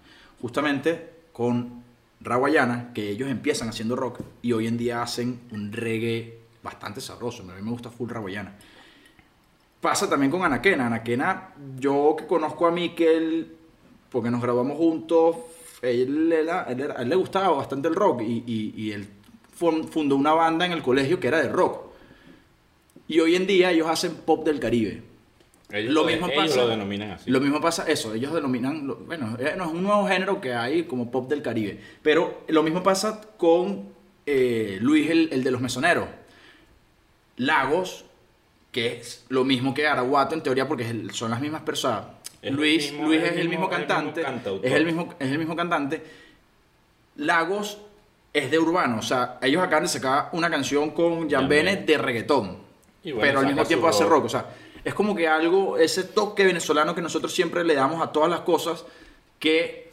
Justamente 0.41 1.09
con 1.33 1.83
Raguayana, 2.21 2.93
que 2.93 3.09
ellos 3.09 3.29
empiezan 3.29 3.69
haciendo 3.69 3.95
rock 3.95 4.21
y 4.41 4.53
hoy 4.53 4.67
en 4.67 4.77
día 4.77 5.01
hacen 5.01 5.41
un 5.51 5.71
reggae 5.71 6.39
bastante 6.63 7.01
sabroso. 7.01 7.43
A 7.43 7.55
mí 7.55 7.61
me 7.61 7.71
gusta 7.71 7.89
full 7.89 8.09
Raguayana. 8.09 8.55
Pasa 9.81 10.07
también 10.07 10.31
con 10.31 10.43
Anaquena. 10.43 10.85
Anaquena, 10.87 11.53
yo 11.77 12.15
que 12.17 12.27
conozco 12.27 12.67
a 12.67 12.71
Mikel, 12.71 13.55
porque 14.09 14.29
nos 14.29 14.41
graduamos 14.41 14.77
juntos, 14.77 15.35
él, 15.81 16.31
era- 16.31 16.63
él 16.69 16.79
era- 16.81 16.97
a 16.97 17.01
él 17.01 17.09
le 17.09 17.15
gustaba 17.15 17.49
bastante 17.49 17.87
el 17.87 17.95
rock 17.95 18.21
y, 18.21 18.43
y- 18.45 18.73
y 18.75 18.91
él 18.91 19.07
fun- 19.53 19.87
fundó 19.87 20.15
una 20.15 20.33
banda 20.33 20.65
en 20.65 20.71
el 20.71 20.81
colegio 20.81 21.19
que 21.19 21.27
era 21.27 21.41
de 21.41 21.49
rock. 21.49 21.91
Y 23.07 23.19
hoy 23.19 23.35
en 23.35 23.45
día 23.47 23.71
ellos 23.71 23.87
hacen 23.89 24.15
pop 24.15 24.45
del 24.45 24.59
Caribe. 24.59 25.03
Ellos, 25.73 25.93
Lo 25.93 26.03
mismo 26.03 26.27
ellos 26.27 26.43
pasa- 26.43 26.61
lo 26.61 26.67
denominan 26.67 27.11
así. 27.11 27.29
Lo 27.31 27.39
mismo 27.39 27.61
pasa, 27.61 27.85
eso, 27.87 28.13
ellos 28.13 28.33
denominan, 28.33 28.87
bueno, 29.05 29.37
eh, 29.39 29.53
no 29.57 29.65
es 29.65 29.71
un 29.71 29.83
nuevo 29.83 30.05
género 30.07 30.41
que 30.41 30.53
hay 30.53 30.83
como 30.83 31.09
pop 31.09 31.29
del 31.29 31.41
Caribe, 31.41 31.79
pero 32.01 32.41
lo 32.49 32.61
mismo 32.63 32.83
pasa 32.83 33.21
con 33.37 33.89
eh, 34.25 34.77
Luis, 34.81 35.09
el, 35.09 35.29
el 35.31 35.43
de 35.43 35.51
los 35.51 35.61
mesoneros. 35.61 36.07
Lagos, 37.37 38.05
que 38.71 38.97
es 38.99 39.25
lo 39.29 39.43
mismo 39.43 39.73
que 39.73 39.87
Araguato 39.87 40.35
en 40.35 40.43
teoría 40.43 40.67
porque 40.67 41.07
son 41.13 41.31
las 41.31 41.41
mismas 41.41 41.61
personas. 41.63 42.05
Es 42.41 42.51
Luis, 42.51 42.91
mismo- 42.91 43.07
Luis 43.07 43.21
es 43.23 43.37
el 43.37 43.49
mismo- 43.49 43.69
cantante, 43.69 44.21
es 44.63 44.71
el 44.73 44.85
mismo, 44.85 45.13
es 45.19 45.31
el 45.31 45.37
mismo 45.37 45.55
cantante. 45.55 46.03
Lagos 47.17 47.77
es 48.33 48.49
de 48.49 48.57
urbano, 48.59 48.99
o 48.99 49.01
sea, 49.01 49.37
ellos 49.41 49.61
acaban 49.61 49.83
de 49.83 49.89
sacar 49.89 50.29
una 50.31 50.49
canción 50.49 50.91
con 50.91 51.29
Jan 51.29 51.47
Bennett 51.49 51.85
de 51.85 51.97
reggaetón, 51.97 52.57
Y 53.03 53.11
bueno, 53.11 53.27
pero 53.27 53.39
al 53.39 53.45
mismo 53.47 53.65
tiempo 53.65 53.87
hace 53.87 54.05
rock, 54.05 54.25
o 54.25 54.29
sea, 54.29 54.45
es 54.83 54.93
como 54.93 55.15
que 55.15 55.27
algo, 55.27 55.77
ese 55.77 56.03
toque 56.05 56.45
venezolano 56.45 56.95
que 56.95 57.01
nosotros 57.01 57.33
siempre 57.33 57.63
le 57.63 57.75
damos 57.75 58.01
a 58.01 58.11
todas 58.11 58.29
las 58.29 58.39
cosas, 58.41 58.85
que 59.37 59.91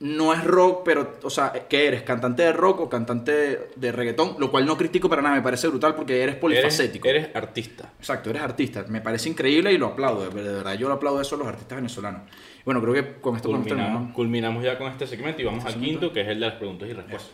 no 0.00 0.32
es 0.32 0.42
rock, 0.42 0.80
pero, 0.82 1.18
o 1.22 1.28
sea, 1.28 1.52
que 1.68 1.86
eres 1.86 2.02
cantante 2.02 2.42
de 2.42 2.54
rock 2.54 2.80
o 2.80 2.88
cantante 2.88 3.68
de 3.76 3.92
reggaetón, 3.92 4.36
lo 4.38 4.50
cual 4.50 4.64
no 4.64 4.78
critico 4.78 5.10
para 5.10 5.20
nada, 5.20 5.34
me 5.34 5.42
parece 5.42 5.68
brutal 5.68 5.94
porque 5.94 6.22
eres 6.22 6.36
polifacético. 6.36 7.06
eres 7.06 7.36
artista. 7.36 7.92
Exacto, 7.98 8.30
eres 8.30 8.40
artista, 8.40 8.86
me 8.88 9.02
parece 9.02 9.28
increíble 9.28 9.70
y 9.72 9.78
lo 9.78 9.88
aplaudo, 9.88 10.28
de 10.30 10.42
de 10.42 10.52
verdad, 10.54 10.74
yo 10.78 10.88
lo 10.88 10.94
aplaudo 10.94 11.20
eso 11.20 11.34
a 11.34 11.38
los 11.38 11.48
artistas 11.48 11.76
venezolanos. 11.76 12.22
Bueno, 12.64 12.80
creo 12.80 12.94
que 12.94 13.20
con 13.20 13.36
esto. 13.36 13.50
Culminamos, 13.50 14.08
¿no? 14.08 14.14
culminamos 14.14 14.64
ya 14.64 14.78
con 14.78 14.90
este 14.90 15.06
segmento 15.06 15.42
y 15.42 15.44
vamos 15.44 15.66
al 15.66 15.72
segmento. 15.72 16.00
quinto, 16.00 16.14
que 16.14 16.22
es 16.22 16.28
el 16.28 16.40
de 16.40 16.46
las 16.46 16.54
preguntas 16.54 16.88
y 16.88 16.92
respuestas. 16.94 17.32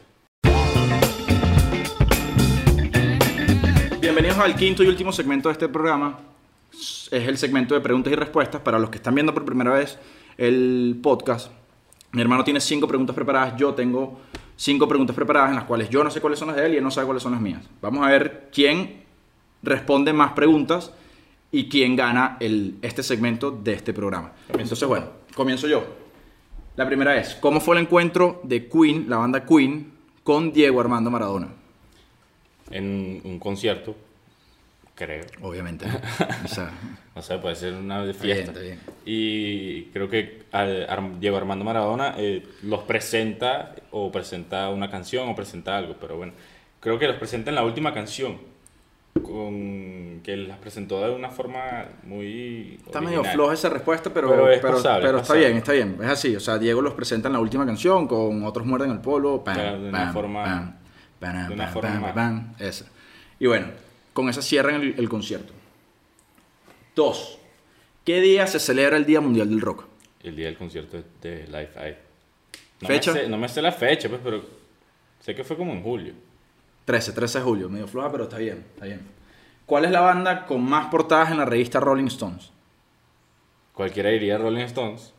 Bienvenidos 4.01 4.39
al 4.39 4.57
quinto 4.57 4.83
y 4.83 4.89
último 4.89 5.13
segmento 5.13 5.49
de 5.49 5.53
este 5.53 5.69
programa. 5.69 6.19
Es 6.73 7.13
el 7.13 7.39
segmento 7.39 7.75
de 7.75 7.81
preguntas 7.81 8.13
y 8.13 8.17
respuestas. 8.17 8.61
Para 8.61 8.81
los 8.81 8.91
que 8.91 8.97
están 8.97 9.15
viendo 9.15 9.33
por 9.33 9.45
primera 9.45 9.73
vez 9.73 9.99
el 10.37 10.99
podcast, 11.03 11.51
mi 12.17 12.23
hermano 12.23 12.43
tiene 12.45 12.63
cinco 12.63 12.89
preguntas 12.89 13.15
preparadas. 13.15 13.59
Yo 13.59 13.75
tengo 13.75 14.19
cinco 14.57 14.89
preguntas 14.89 15.15
preparadas 15.15 15.51
en 15.51 15.57
las 15.57 15.65
cuales 15.65 15.91
yo 15.91 16.03
no 16.03 16.11
sé 16.11 16.23
cuáles 16.23 16.39
son 16.39 16.49
las 16.49 16.57
de 16.57 16.65
él 16.65 16.73
y 16.73 16.77
él 16.79 16.83
no 16.83 16.91
sabe 16.91 17.05
cuáles 17.05 17.23
son 17.23 17.33
las 17.33 17.43
mías. 17.43 17.63
Vamos 17.83 18.07
a 18.07 18.09
ver 18.09 18.49
quién 18.51 19.03
responde 19.63 20.15
más 20.15 20.33
preguntas 20.33 20.95
y 21.53 21.69
quién 21.69 21.95
gana 21.95 22.39
el, 22.41 22.79
este 22.81 23.03
segmento 23.03 23.51
de 23.51 23.75
este 23.75 23.93
programa. 23.93 24.33
Entonces, 24.49 24.89
bueno, 24.89 25.09
comienzo 25.35 25.69
yo. 25.69 25.85
La 26.77 26.87
primera 26.87 27.19
es, 27.19 27.35
¿cómo 27.35 27.61
fue 27.61 27.77
el 27.77 27.83
encuentro 27.83 28.41
de 28.45 28.67
Queen, 28.67 29.11
la 29.11 29.19
banda 29.19 29.45
Queen, 29.45 29.93
con 30.25 30.55
Diego 30.55 30.81
Armando 30.81 31.11
Maradona? 31.11 31.49
En 32.71 33.21
un 33.25 33.39
concierto 33.39 33.95
creo. 34.97 35.25
Obviamente. 35.43 35.87
o 36.45 36.49
sea, 36.49 36.71
O 37.15 37.23
sea, 37.23 37.41
puede 37.41 37.55
ser 37.57 37.73
una 37.73 38.05
de 38.05 38.11
Está 38.11 38.25
bien, 38.25 38.37
fiesta. 38.37 38.53
está 38.53 38.63
bien. 38.63 38.81
Y 39.07 39.85
creo 39.85 40.07
que 40.11 40.43
Diego 41.19 41.37
Armando 41.39 41.65
Maradona 41.65 42.15
eh, 42.19 42.47
los 42.63 42.81
presenta 42.83 43.75
o 43.91 44.11
presenta 44.13 44.69
una 44.69 44.91
canción 44.91 45.29
o 45.31 45.35
presenta 45.35 45.79
algo, 45.79 45.97
pero 46.01 46.19
bueno, 46.19 46.35
creo 46.81 46.99
que 46.99 47.07
los 47.07 47.17
presenta 47.17 47.49
en 47.51 47.55
la 47.55 47.65
última 47.65 47.95
canción, 47.95 48.37
con 49.23 50.21
que 50.23 50.37
las 50.37 50.59
presentó 50.59 51.01
de 51.07 51.15
una 51.15 51.31
forma 51.31 51.87
muy... 52.03 52.79
está 52.85 53.01
medio 53.01 53.25
floja 53.25 53.55
esa 53.55 53.69
respuesta, 53.71 54.11
pero, 54.13 54.29
Pero 54.29 54.43
pero, 54.45 54.55
es 54.55 54.61
pasable, 54.61 55.07
pero 55.07 55.17
es 55.19 55.23
está 55.23 55.35
pasable. 55.35 55.47
bien, 55.47 55.57
está 55.57 55.73
bien. 55.73 55.97
Es 56.03 56.09
así. 56.11 56.37
O 56.37 56.41
sea, 56.41 56.59
Diego 56.59 56.83
los 56.83 56.93
presenta 56.95 57.29
en 57.29 57.33
la 57.33 57.41
última 57.41 57.65
canción 57.65 58.07
con 58.07 58.45
otros 58.45 58.67
muerden 58.67 58.91
el 58.91 59.01
polvo. 59.01 59.43
Pam, 59.43 59.57
de 59.57 59.89
una 59.89 59.99
pam, 60.05 60.13
forma- 60.13 60.45
pam, 61.19 61.49
de 61.49 61.55
una 61.55 61.69
forma 61.69 62.55
esa. 62.59 62.85
Y 63.39 63.47
bueno, 63.47 63.69
con 64.17 64.31
esa 64.31 64.41
cierran 64.41 64.77
el, 64.77 64.95
el 64.99 65.09
concierto. 65.11 65.53
Dos. 66.97 67.39
¿Qué 68.03 68.23
día 68.23 68.47
se 68.47 68.59
celebra 68.59 68.97
el 68.97 69.05
Día 69.05 69.21
Mundial 69.21 69.51
del 69.51 69.61
Rock? 69.61 69.85
El 70.23 70.35
día 70.35 70.47
del 70.47 70.57
concierto 70.57 70.97
de 71.21 71.47
Live 71.47 71.71
Aid. 71.77 71.95
No 72.81 72.89
¿Fecha? 72.89 73.13
Me 73.13 73.21
sé, 73.21 73.29
no 73.29 73.37
me 73.37 73.49
sé 73.49 73.61
la 73.61 73.73
fecha, 73.73 74.09
pues, 74.09 74.23
pero 74.25 74.43
sé 75.21 75.35
que 75.35 75.45
fue 75.45 75.57
como 75.57 75.73
en 75.73 75.83
julio. 75.83 76.15
13, 76.87 77.13
13 77.13 77.39
de 77.39 77.45
julio. 77.45 77.69
Medio 77.69 77.87
floja, 77.87 78.11
pero 78.11 78.25
está 78.25 78.39
bien, 78.39 78.65
está 78.75 78.87
bien. 78.87 79.03
¿Cuál 79.67 79.85
es 79.85 79.91
la 79.91 80.01
banda 80.01 80.47
con 80.47 80.63
más 80.65 80.87
portadas 80.87 81.31
en 81.31 81.37
la 81.37 81.45
revista 81.45 81.79
Rolling 81.79 82.07
Stones? 82.07 82.51
Cualquiera 83.75 84.09
diría 84.09 84.39
Rolling 84.39 84.65
Stones, 84.65 85.13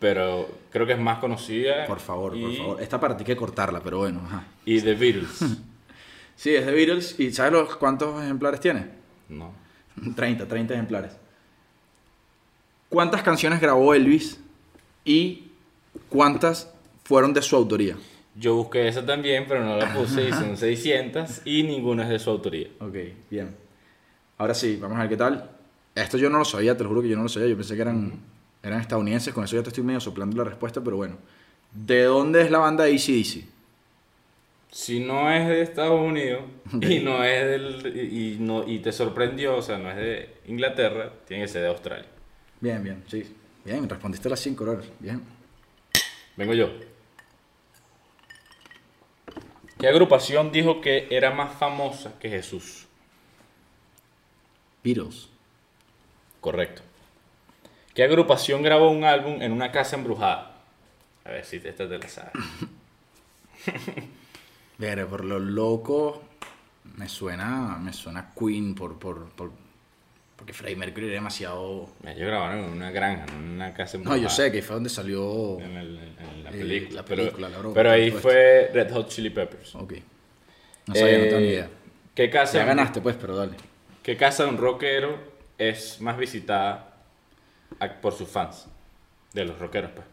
pero 0.00 0.48
creo 0.70 0.84
que 0.84 0.94
es 0.94 0.98
más 0.98 1.18
conocida. 1.18 1.86
Por 1.86 2.00
favor, 2.00 2.32
por 2.32 2.56
favor. 2.56 2.82
Esta 2.82 2.98
parte 2.98 3.22
hay 3.22 3.26
que 3.26 3.36
cortarla, 3.36 3.80
pero 3.80 3.98
bueno, 3.98 4.20
ajá. 4.24 4.46
Y 4.64 4.80
The 4.80 4.94
Beatles. 4.94 5.44
Sí, 6.42 6.52
es 6.56 6.66
de 6.66 6.72
Beatles. 6.72 7.20
¿Y 7.20 7.30
sabes 7.32 7.52
los 7.52 7.76
cuántos 7.76 8.20
ejemplares 8.20 8.58
tiene? 8.58 8.86
no. 9.28 9.54
30, 10.16 10.48
30 10.48 10.74
ejemplares. 10.74 11.12
¿Cuántas 12.88 13.22
canciones 13.22 13.60
grabó 13.60 13.94
Elvis 13.94 14.40
y 15.04 15.52
cuántas 16.08 16.68
fueron 17.04 17.32
de 17.32 17.42
su 17.42 17.54
autoría? 17.54 17.96
Yo 18.34 18.56
busqué 18.56 18.88
esa 18.88 19.06
también, 19.06 19.44
pero 19.46 19.64
no 19.64 19.76
la 19.76 19.94
puse 19.94 20.30
y 20.30 20.32
son 20.32 20.56
600 20.56 21.42
y 21.44 21.62
ninguna 21.62 22.02
es 22.02 22.08
de 22.08 22.18
su 22.18 22.30
autoría. 22.30 22.66
Ok, 22.80 22.96
bien. 23.30 23.54
Ahora 24.36 24.54
sí, 24.54 24.78
vamos 24.80 24.96
a 24.96 25.02
ver 25.02 25.10
qué 25.10 25.16
tal. 25.16 25.48
Esto 25.94 26.18
yo 26.18 26.28
no 26.28 26.38
lo 26.38 26.44
sabía, 26.44 26.76
te 26.76 26.82
lo 26.82 26.88
juro 26.88 27.02
que 27.02 27.08
yo 27.08 27.16
no 27.16 27.22
lo 27.22 27.28
sabía. 27.28 27.50
Yo 27.50 27.56
pensé 27.56 27.76
que 27.76 27.82
eran, 27.82 28.18
eran 28.64 28.80
estadounidenses, 28.80 29.32
con 29.32 29.44
eso 29.44 29.54
ya 29.54 29.62
te 29.62 29.68
estoy 29.68 29.84
medio 29.84 30.00
soplando 30.00 30.36
la 30.38 30.50
respuesta, 30.50 30.80
pero 30.82 30.96
bueno. 30.96 31.18
¿De 31.70 32.02
dónde 32.02 32.42
es 32.42 32.50
la 32.50 32.58
banda 32.58 32.82
ACDC? 32.82 33.44
Si 34.72 35.00
no 35.00 35.30
es 35.30 35.46
de 35.46 35.60
Estados 35.60 36.00
Unidos 36.00 36.44
y 36.80 37.00
no 37.00 37.22
es 37.22 37.46
del 37.46 37.94
y, 37.94 38.32
y 38.32 38.38
no 38.38 38.66
y 38.66 38.78
te 38.78 38.90
sorprendió, 38.90 39.56
o 39.56 39.62
sea, 39.62 39.76
no 39.76 39.90
es 39.90 39.96
de 39.96 40.34
Inglaterra, 40.46 41.12
tiene 41.26 41.42
que 41.42 41.48
ser 41.48 41.62
de 41.62 41.68
Australia. 41.68 42.06
Bien, 42.58 42.82
bien, 42.82 43.04
sí. 43.06 43.36
Bien, 43.66 43.86
respondiste 43.86 44.30
las 44.30 44.40
5 44.40 44.64
horas. 44.64 44.86
Bien. 44.98 45.22
Vengo 46.36 46.54
yo. 46.54 46.70
¿Qué 49.78 49.88
agrupación 49.88 50.50
dijo 50.50 50.80
que 50.80 51.06
era 51.10 51.30
más 51.32 51.52
famosa 51.52 52.18
que 52.18 52.30
Jesús? 52.30 52.86
Beatles. 54.82 55.28
Correcto. 56.40 56.80
¿Qué 57.94 58.04
agrupación 58.04 58.62
grabó 58.62 58.90
un 58.90 59.04
álbum 59.04 59.42
en 59.42 59.52
una 59.52 59.70
casa 59.70 59.96
embrujada? 59.96 60.62
A 61.24 61.30
ver 61.30 61.44
si 61.44 61.56
esta 61.56 61.86
te 61.86 61.98
la 61.98 62.08
sabes. 62.08 62.32
Ver, 64.82 65.06
por 65.06 65.24
lo 65.24 65.38
loco, 65.38 66.24
me 66.96 67.08
suena, 67.08 67.78
me 67.80 67.92
suena 67.92 68.32
Queen 68.36 68.74
por, 68.74 68.98
por, 68.98 69.28
por- 69.28 69.52
porque 70.34 70.52
Freddie 70.52 70.74
Mercury 70.74 71.04
era 71.06 71.14
demasiado... 71.14 71.88
Ellos 72.04 72.26
grabaron 72.26 72.64
en 72.64 72.70
una 72.72 72.90
granja, 72.90 73.26
no 73.26 73.34
en 73.34 73.48
una 73.50 73.72
casa 73.72 73.96
No, 73.98 74.16
yo 74.16 74.28
sé 74.28 74.50
que 74.50 74.60
fue 74.60 74.74
donde 74.74 74.90
salió... 74.90 75.60
En, 75.60 75.76
el- 75.76 75.98
en 76.18 76.42
la 76.42 76.50
Eh, 76.50 76.52
película. 76.58 76.96
la 76.96 77.04
pero- 77.04 77.22
película, 77.22 77.48
la 77.48 77.58
broma, 77.58 77.74
pero 77.76 77.90
ahí 77.92 78.10
fue 78.10 78.70
Red 78.74 78.90
Hot 78.92 79.08
Chili 79.08 79.30
Peppers. 79.30 79.72
Ok. 79.76 79.92
No 80.88 80.94
sabía, 80.96 81.18
no 81.18 81.24
tengo 81.26 81.38
ni 81.38 81.44
Eh, 81.46 81.50
idea. 81.52 81.68
¿Qué 82.12 82.28
casa, 82.28 82.58
Ya 82.58 82.64
ganaste, 82.64 83.00
pues, 83.00 83.14
pero 83.14 83.36
dale. 83.36 83.56
¿Qué 84.02 84.16
casa 84.16 84.42
de 84.42 84.48
un 84.48 84.58
rockero 84.58 85.16
es 85.58 86.00
más 86.00 86.18
visitada 86.18 86.96
por 88.00 88.14
sus 88.14 88.28
fans? 88.28 88.66
De 89.32 89.44
los 89.44 89.56
rockeros, 89.60 89.92
pues. 89.92 90.06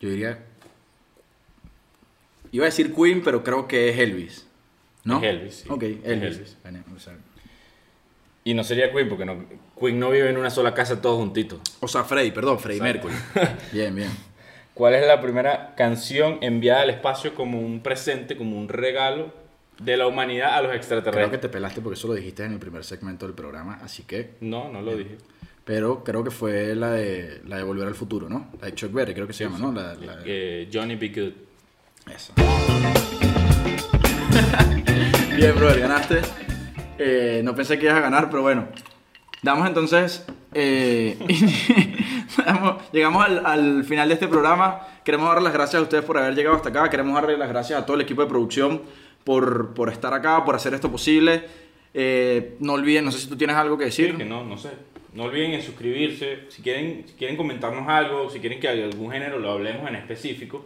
Yo 0.00 0.08
diría... 0.10 0.46
Iba 2.52 2.64
a 2.64 2.66
decir 2.66 2.94
Queen, 2.94 3.22
pero 3.22 3.42
creo 3.44 3.66
que 3.68 3.88
es 3.90 3.98
Elvis. 3.98 4.46
¿No? 5.04 5.18
Es 5.18 5.24
Elvis, 5.24 5.54
sí. 5.56 5.68
Ok, 5.70 5.82
Elvis. 6.04 6.56
Y 8.44 8.54
no 8.54 8.64
sería 8.64 8.90
Queen, 8.92 9.08
porque 9.08 9.24
no, 9.26 9.44
Queen 9.78 9.98
no 9.98 10.10
vive 10.10 10.30
en 10.30 10.36
una 10.38 10.50
sola 10.50 10.72
casa 10.74 11.00
todos 11.02 11.18
juntitos. 11.18 11.60
o 11.80 11.88
sea, 11.88 12.04
Freddie, 12.04 12.32
perdón, 12.32 12.56
Exacto. 12.56 12.82
Mercury. 12.82 13.14
Bien, 13.72 13.94
bien. 13.94 14.10
¿Cuál 14.74 14.94
es 14.94 15.06
la 15.06 15.20
primera 15.20 15.74
canción 15.76 16.38
enviada 16.40 16.82
al 16.82 16.90
espacio 16.90 17.34
como 17.34 17.60
un 17.60 17.80
presente, 17.80 18.36
como 18.36 18.56
un 18.58 18.68
regalo 18.68 19.32
de 19.80 19.96
la 19.96 20.06
humanidad 20.06 20.54
a 20.54 20.62
los 20.62 20.68
Creo 20.68 20.70
que 20.70 20.76
extraterrestres? 20.76 21.40
te 21.40 21.48
pelaste 21.48 21.80
porque 21.80 21.98
eso 21.98 22.06
lo 22.08 22.14
dijiste 22.14 22.44
en 22.44 22.52
el 22.52 22.58
primer 22.60 22.84
segmento 22.84 23.26
del 23.26 23.34
programa, 23.34 23.80
así 23.82 24.04
que... 24.04 24.34
No, 24.40 24.70
no 24.70 24.80
lo 24.80 24.96
dije. 24.96 25.16
Pero 25.64 26.02
creo 26.04 26.22
que 26.24 26.30
fue 26.30 26.74
la 26.76 26.92
de, 26.92 27.42
la 27.46 27.56
de 27.58 27.64
Volver 27.64 27.88
al 27.88 27.94
Futuro, 27.96 28.28
¿no? 28.28 28.50
La 28.60 28.68
de 28.68 28.74
Chuck 28.74 28.92
Berry, 28.92 29.14
creo 29.14 29.26
que 29.26 29.32
se 29.32 29.44
llama, 29.44 29.58
¿no? 29.58 29.72
La, 29.72 29.94
la- 29.94 30.22
Eh, 30.24 30.68
Johnny 30.72 30.94
B. 30.96 31.08
Good. 31.08 31.32
Eso. 32.14 32.32
Bien, 35.36 35.54
brother, 35.54 35.80
ganaste. 35.80 36.20
Eh, 36.98 37.40
no 37.44 37.54
pensé 37.54 37.78
que 37.78 37.84
ibas 37.86 37.98
a 37.98 38.00
ganar, 38.00 38.28
pero 38.30 38.42
bueno. 38.42 38.68
Damos 39.42 39.68
entonces. 39.68 40.24
eh, 40.54 41.16
llegamos 42.92 43.24
al, 43.24 43.46
al 43.46 43.84
final 43.84 44.08
de 44.08 44.14
este 44.14 44.26
programa. 44.28 44.80
Queremos 45.04 45.28
darle 45.28 45.44
las 45.44 45.52
gracias 45.52 45.80
a 45.80 45.82
ustedes 45.82 46.04
por 46.04 46.18
haber 46.18 46.34
llegado 46.34 46.56
hasta 46.56 46.70
acá. 46.70 46.88
Queremos 46.90 47.14
darle 47.14 47.36
las 47.38 47.48
gracias 47.48 47.80
a 47.80 47.86
todo 47.86 47.94
el 47.96 48.02
equipo 48.02 48.22
de 48.22 48.28
producción 48.28 48.82
por, 49.24 49.74
por 49.74 49.90
estar 49.90 50.12
acá, 50.12 50.44
por 50.44 50.54
hacer 50.56 50.74
esto 50.74 50.90
posible. 50.90 51.44
Eh, 51.94 52.56
no 52.60 52.72
olviden, 52.74 53.04
no 53.04 53.12
sé 53.12 53.20
si 53.20 53.28
tú 53.28 53.36
tienes 53.36 53.56
algo 53.56 53.78
que 53.78 53.84
decir. 53.86 54.10
Sí, 54.12 54.16
que 54.16 54.24
no, 54.24 54.44
no 54.44 54.58
sé. 54.58 54.70
No 55.14 55.24
olviden 55.24 55.52
en 55.52 55.62
suscribirse. 55.62 56.40
Si 56.48 56.62
quieren, 56.62 57.04
si 57.06 57.14
quieren 57.14 57.36
comentarnos 57.36 57.88
algo, 57.88 58.28
si 58.28 58.40
quieren 58.40 58.58
que 58.60 58.68
algún 58.68 59.10
género 59.12 59.38
lo 59.38 59.52
hablemos 59.52 59.88
en 59.88 59.94
específico, 59.96 60.64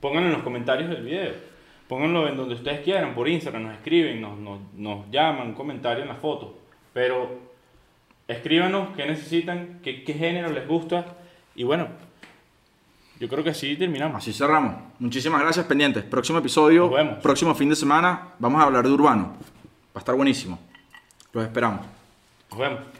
pónganlo 0.00 0.28
en 0.28 0.34
los 0.34 0.42
comentarios 0.42 0.90
del 0.90 1.02
video. 1.02 1.32
Pónganlo 1.88 2.28
en 2.28 2.36
donde 2.36 2.54
ustedes 2.54 2.80
quieran, 2.80 3.14
por 3.14 3.28
Instagram, 3.28 3.64
nos 3.64 3.74
escriben, 3.74 4.20
nos, 4.20 4.38
nos, 4.38 4.60
nos 4.74 5.10
llaman, 5.10 5.48
un 5.48 5.54
comentario 5.54 6.02
en 6.02 6.08
la 6.08 6.14
foto. 6.14 6.56
Pero 6.92 7.38
escríbanos 8.28 8.90
qué 8.96 9.06
necesitan, 9.06 9.80
qué, 9.82 10.04
qué 10.04 10.14
género 10.14 10.50
les 10.50 10.66
gusta. 10.68 11.04
Y 11.56 11.64
bueno, 11.64 11.88
yo 13.18 13.28
creo 13.28 13.42
que 13.42 13.50
así 13.50 13.76
terminamos. 13.76 14.18
Así 14.18 14.32
cerramos. 14.32 14.76
Muchísimas 15.00 15.40
gracias, 15.42 15.66
pendientes. 15.66 16.04
Próximo 16.04 16.38
episodio, 16.38 16.82
Nos 16.86 16.94
vemos. 16.94 17.18
próximo 17.18 17.54
fin 17.54 17.68
de 17.68 17.76
semana, 17.76 18.28
vamos 18.38 18.60
a 18.62 18.64
hablar 18.64 18.84
de 18.86 18.92
urbano. 18.92 19.34
Va 19.88 19.96
a 19.96 19.98
estar 19.98 20.14
buenísimo. 20.14 20.58
Los 21.32 21.44
esperamos. 21.44 21.84
Nos 22.50 22.58
vemos. 22.58 22.99